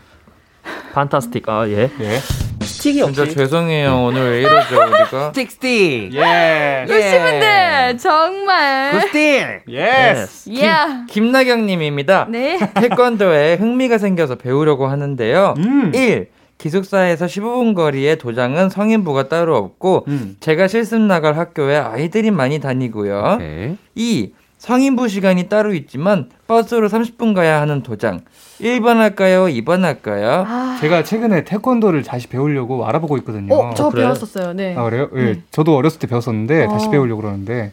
[0.93, 1.47] Fantastic.
[1.47, 1.89] 아 예.
[1.99, 2.19] 예.
[2.61, 4.03] 스틱이 진짜 죄송해요.
[4.03, 5.31] 오늘 왜 이러죠 우리가?
[5.33, 6.13] 스틱 스틱.
[6.13, 6.85] 예.
[6.87, 8.91] 친구들 정말.
[8.91, 9.45] 그 스틱.
[9.69, 10.49] Yes.
[10.51, 10.71] 예.
[11.07, 12.27] 김나경님입니다.
[12.29, 12.57] 네.
[12.75, 15.53] 태권도에 흥미가 생겨서 배우려고 하는데요.
[15.57, 15.91] 음.
[15.95, 16.27] 1.
[16.57, 20.37] 기숙사에서 15분 거리에 도장은 성인부가 따로 없고 음.
[20.39, 23.33] 제가 실습 나갈 학교에 아이들이 많이 다니고요.
[23.35, 23.77] 오케이.
[23.95, 24.31] 2.
[24.57, 28.21] 성인부 시간이 따로 있지만 버스로 30분 가야 하는 도장.
[28.59, 29.45] 1번 할까요?
[29.45, 30.45] 2번 할까요?
[30.47, 33.53] 아, 제가 최근에 태권도를 다시 배우려고 알아보고 있거든요.
[33.53, 34.01] 어, 저 그래?
[34.01, 34.53] 배웠었어요.
[34.53, 34.75] 네.
[34.75, 35.09] 아 그래요?
[35.15, 35.41] 예, 네.
[35.51, 36.69] 저도 어렸을 때 배웠었는데 어.
[36.69, 37.71] 다시 배우려고 그러는데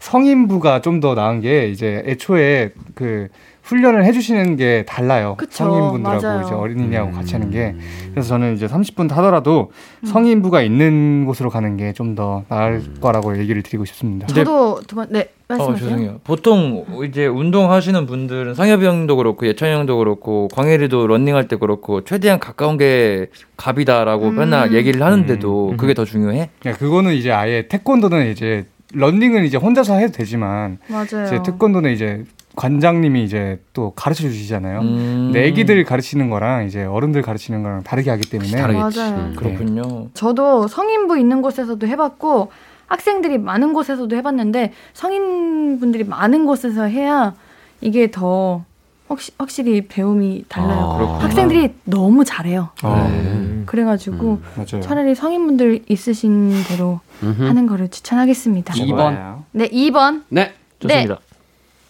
[0.00, 3.28] 성인부가 좀 더 나은 게 이제 애초에 그
[3.66, 5.34] 훈련을 해주시는 게 달라요.
[5.36, 6.42] 그쵸, 성인분들하고 맞아요.
[6.46, 7.80] 이제 어린이하고 같이 하는 게 음.
[8.12, 10.06] 그래서 저는 이제 30분 타더라도 음.
[10.06, 14.26] 성인부가 있는 곳으로 가는 게 좀 더 나을 거라고 얘기를 드리고 싶습니다.
[14.28, 15.76] 저도 두 번, 네, 어, 말씀하세요.
[15.88, 16.20] 죄송해요.
[16.24, 22.38] 보통 이제 운동하시는 분들은 상엽이 형도 그렇고 예찬이 형도 그렇고 광일이도 런닝할 때 그렇고 최대한
[22.38, 24.36] 가까운 게 갑이다라고 음.
[24.36, 25.76] 맨날 얘기를 하는데도 음.
[25.76, 26.50] 그게 더 중요해?
[26.66, 28.64] 야, 그거는 이제 아예 태권도는 이제
[28.94, 31.26] 런닝은 이제 혼자서 해도 되지만 맞아요.
[31.26, 32.24] 이제 태권도는 이제
[32.56, 34.80] 관장님이 이제 또 가르쳐 주시잖아요.
[34.80, 35.30] 음.
[35.32, 38.98] 근데 애기들 가르치는 거랑 이제 어른들 가르치는 거랑 다르게 하기 때문에 다르겠지.
[38.98, 39.14] 맞아요.
[39.16, 39.34] 음.
[39.36, 40.08] 그렇군요.
[40.14, 42.50] 저도 성인부 있는 곳에서도 해봤고
[42.86, 47.34] 학생들이 많은 곳에서도 해봤는데 성인분들이 많은 곳에서 해야
[47.80, 48.64] 이게 더
[49.08, 51.18] 확시, 확실히 배움이 달라요.
[51.20, 51.24] 아.
[51.24, 52.70] 학생들이 너무 잘해요.
[52.82, 53.62] 어, 음.
[53.66, 54.80] 그래가지고 맞아요.
[54.82, 57.42] 차라리 성인분들 있으신 대로 음흠.
[57.44, 58.74] 하는 거를 추천하겠습니다.
[58.76, 59.44] 이- 이번.
[59.52, 60.22] 네, 2번.
[60.28, 60.54] 네.
[60.80, 61.18] 좋습니다.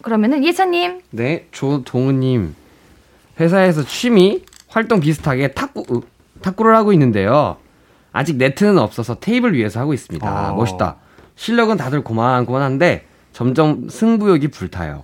[0.06, 1.00] 그러면은 예찬님.
[1.10, 2.54] 네, 조동우님.
[3.40, 6.00] 회사에서 취미 활동 비슷하게 탁구 으,
[6.42, 7.56] 탁구를 하고 있는데요.
[8.12, 10.28] 아직 네트는 없어서 테이블 위에서 하고 있습니다.
[10.28, 10.52] 아.
[10.52, 10.98] 멋있다.
[11.34, 15.02] 실력은 다들 고만고만한데 점점 승부욕이 불타요.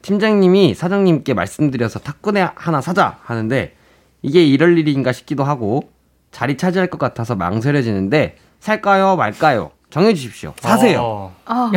[0.00, 3.74] 팀장님이 사장님께 말씀드려서 탁구대 하나 사자 하는데
[4.22, 5.90] 이게 이럴 일인가 싶기도 하고
[6.30, 10.54] 자리 차지할 것 같아서 망설여지는데 살까요 말까요 정해주십시오.
[10.58, 11.02] 사세요.
[11.02, 11.36] 어.
[11.44, 11.70] 아,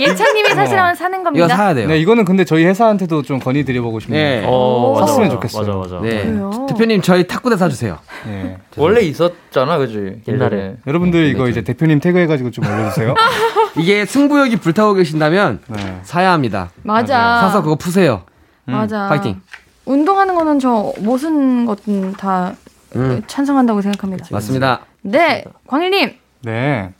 [0.00, 1.44] 예찬님이 사실은 사는 겁니다.
[1.46, 1.88] 이거 사야 돼요.
[1.88, 4.40] 네, 이거는 근데 저희 회사한테도 좀 건의 드려보고 싶네요.
[4.40, 4.46] 네.
[4.48, 5.34] 어, 맞아, 샀으면 맞아.
[5.36, 5.78] 좋겠어요.
[5.78, 6.02] 맞아 맞아.
[6.02, 6.24] 네.
[6.24, 6.66] 그래요?
[6.68, 7.98] 대표님 저희 탁구대 사주세요.
[8.26, 8.58] 네.
[8.76, 10.22] 원래 있었잖아, 그지?
[10.28, 10.76] 옛날에.
[10.86, 13.14] 여러분들 네, 이거 네, 이제 대표님 태그해가지고 좀 올려주세요.
[13.78, 16.00] 이게 승부욕이 불타고 계신다면 네.
[16.02, 16.70] 사야 합니다.
[16.82, 17.40] 맞아.
[17.42, 18.22] 사서 그거 푸세요.
[18.64, 19.08] 맞아.
[19.08, 19.40] 파이팅.
[19.84, 22.54] 운동하는 거는 저 모든 것은 다
[22.96, 24.26] 음, 찬성한다고 생각합니다.
[24.30, 24.80] 맞습니다.
[25.02, 26.12] 네, 광일님.
[26.42, 26.92] 네.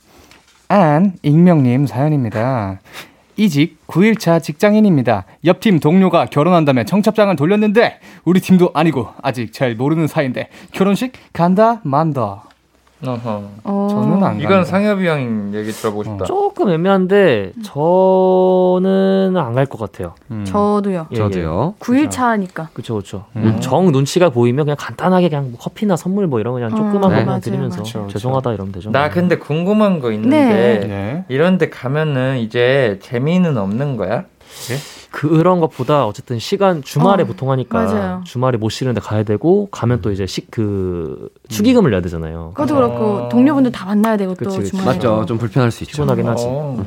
[0.71, 2.79] 안 익명님 사연입니다.
[3.35, 5.25] 이직 9일차 직장인입니다.
[5.43, 12.43] 옆팀 동료가 결혼한다며 청첩장을 돌렸는데 우리 팀도 아니고 아직 잘 모르는 사이인데 결혼식 간다 만다.
[13.05, 13.43] 어허.
[13.63, 14.63] 어, 저는 안 이건 간다.
[14.65, 16.25] 상엽이 형 얘기 들어보고 싶다.
[16.25, 20.13] 조금 애매한데 저는 안 갈 것 같아요.
[20.31, 20.43] 음.
[20.45, 21.07] 저도요.
[21.11, 21.15] 예, 예.
[21.15, 21.75] 저도요.
[21.79, 22.69] 9일 차니까.
[22.73, 23.25] 그쵸 그쵸.
[23.35, 23.57] 음.
[23.59, 27.01] 정 눈치가 보이면 그냥 간단하게 그냥 뭐 커피나 선물 뭐 이런 거 그냥 어, 조그만
[27.09, 27.15] 네.
[27.17, 27.83] 거만 맞아요, 드리면서 맞아요.
[27.83, 28.11] 그쵸, 그쵸.
[28.19, 28.91] 죄송하다 이러면 되죠.
[28.91, 30.37] 나 근데 궁금한 거 있는데
[30.79, 30.87] 네.
[30.87, 31.25] 네.
[31.29, 34.25] 이런데 가면은 이제 재미는 없는 거야?
[35.11, 38.21] 그런 것보다 어쨌든 시간 주말에 어, 보통 하니까 맞아요.
[38.25, 42.53] 주말에 못 쉬는데 가야 되고 가면 또 이제 식그 축의금을 내야 되잖아요.
[42.55, 42.77] 그것도 어.
[42.77, 44.71] 그렇고 동료분들 다 만나야 되고 또 그치, 그치.
[44.71, 44.85] 주말에.
[44.95, 45.25] 맞죠.
[45.27, 45.91] 좀 불편할 수 있죠.
[45.91, 46.45] 피곤하긴 하지.
[46.47, 46.85] 어,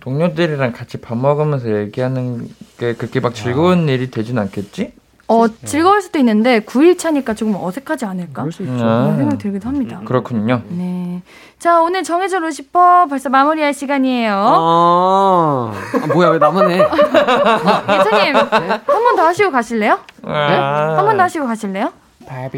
[0.00, 2.48] 동료들이랑 같이 밥 먹으면서 얘기하는
[2.78, 4.94] 게 그렇게 막 즐거운 일이 되진 않겠지?
[5.30, 8.42] 어, 즐거울 수도 있는데 9일 차니까 조금 어색하지 않을까?
[8.42, 8.72] 그럴 수 있죠.
[8.84, 10.00] 아, 그런 생각 들기도 합니다.
[10.04, 10.62] 그렇군요.
[10.68, 11.22] 네.
[11.58, 14.32] 자, 오늘 정해줘 루시퍼 벌써 마무리할 시간이에요.
[14.34, 15.72] 아,
[16.02, 16.78] 아, 뭐야 왜 나만 해?
[16.80, 19.98] 예찬님, 한 번 더 하시고 가실래요?
[20.24, 20.94] 아.
[20.96, 21.92] 한번 더 하시고 가실래요?
[22.30, 22.48] 아,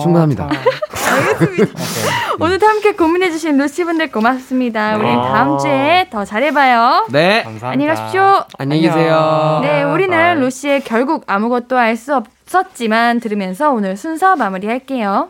[0.00, 0.48] 충분합니다.
[0.48, 1.72] 알겠습니다.
[2.40, 4.96] 오늘도 함께 고민해주신 루시분들 고맙습니다.
[4.96, 5.22] 우리 아.
[5.22, 7.06] 다음 주에 더 잘해봐요.
[7.10, 7.42] 네.
[7.44, 7.68] 감사합니다.
[7.68, 8.44] 안녕히 가십시오.
[8.58, 9.60] 안녕히 계세요.
[9.62, 10.34] 네, 우리는 bye.
[10.36, 15.28] 루시의 결국 아무것도 알 수 없었지만 들으면서 오늘 순서 마무리할게요.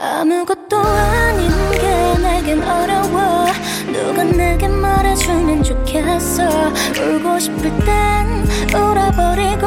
[0.00, 3.46] 아무것도 아닌 게 내겐 어려워
[3.92, 6.42] 누가 내게 말해주면 좋겠어
[7.00, 9.66] 울고 싶을 땐 울어버리고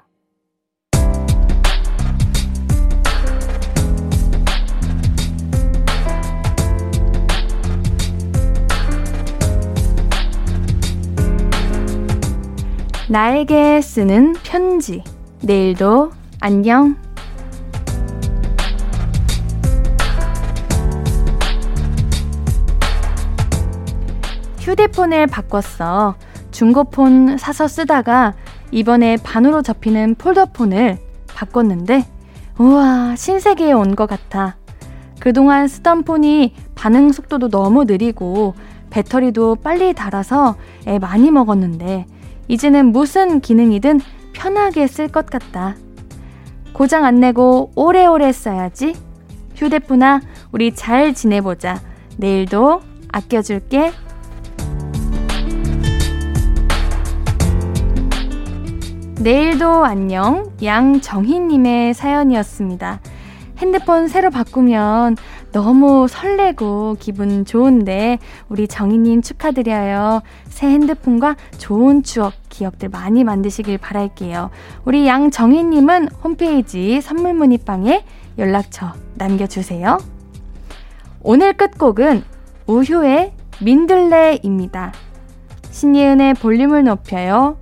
[13.11, 15.03] 나에게 쓰는 편지.
[15.41, 16.95] 내일도 안녕.
[24.59, 26.15] 휴대폰을 바꿨어.
[26.51, 28.33] 중고폰 사서 쓰다가
[28.71, 30.97] 이번에 반으로 접히는 폴더폰을
[31.35, 32.05] 바꿨는데,
[32.59, 34.55] 우와, 신세계에 온 것 같아.
[35.19, 38.53] 그동안 쓰던 폰이 반응 속도도 너무 느리고
[38.89, 40.55] 배터리도 빨리 닳아서
[40.87, 42.05] 애 많이 먹었는데,
[42.51, 44.01] 이제는 무슨 기능이든
[44.33, 45.77] 편하게 쓸 것 같다.
[46.73, 48.93] 고장 안 내고 오래오래 써야지.
[49.55, 50.19] 휴대폰아,
[50.51, 51.79] 우리 잘 지내보자.
[52.17, 53.93] 내일도 아껴줄게.
[59.21, 60.51] 내일도 안녕.
[60.61, 62.99] 양정희님의 사연이었습니다.
[63.59, 65.15] 핸드폰 새로 바꾸면
[65.51, 70.21] 너무 설레고 기분 좋은데 우리 정희님 축하드려요.
[70.47, 74.49] 새 핸드폰과 좋은 추억, 기억들 많이 만드시길 바랄게요.
[74.85, 78.05] 우리 양정희님은 홈페이지 선물 문의방에
[78.37, 79.97] 연락처 남겨주세요.
[81.21, 82.23] 오늘 끝곡은
[82.67, 84.93] 우효의 민들레입니다.
[85.69, 87.57] 신예은의 볼륨을 높여요.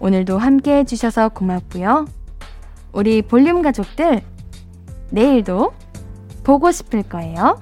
[0.00, 2.06] 오늘도 함께 해주셔서 고맙고요.
[2.92, 4.22] 우리 볼륨 가족들,
[5.10, 5.72] 내일도
[6.44, 7.58] 보고 싶을 거예요.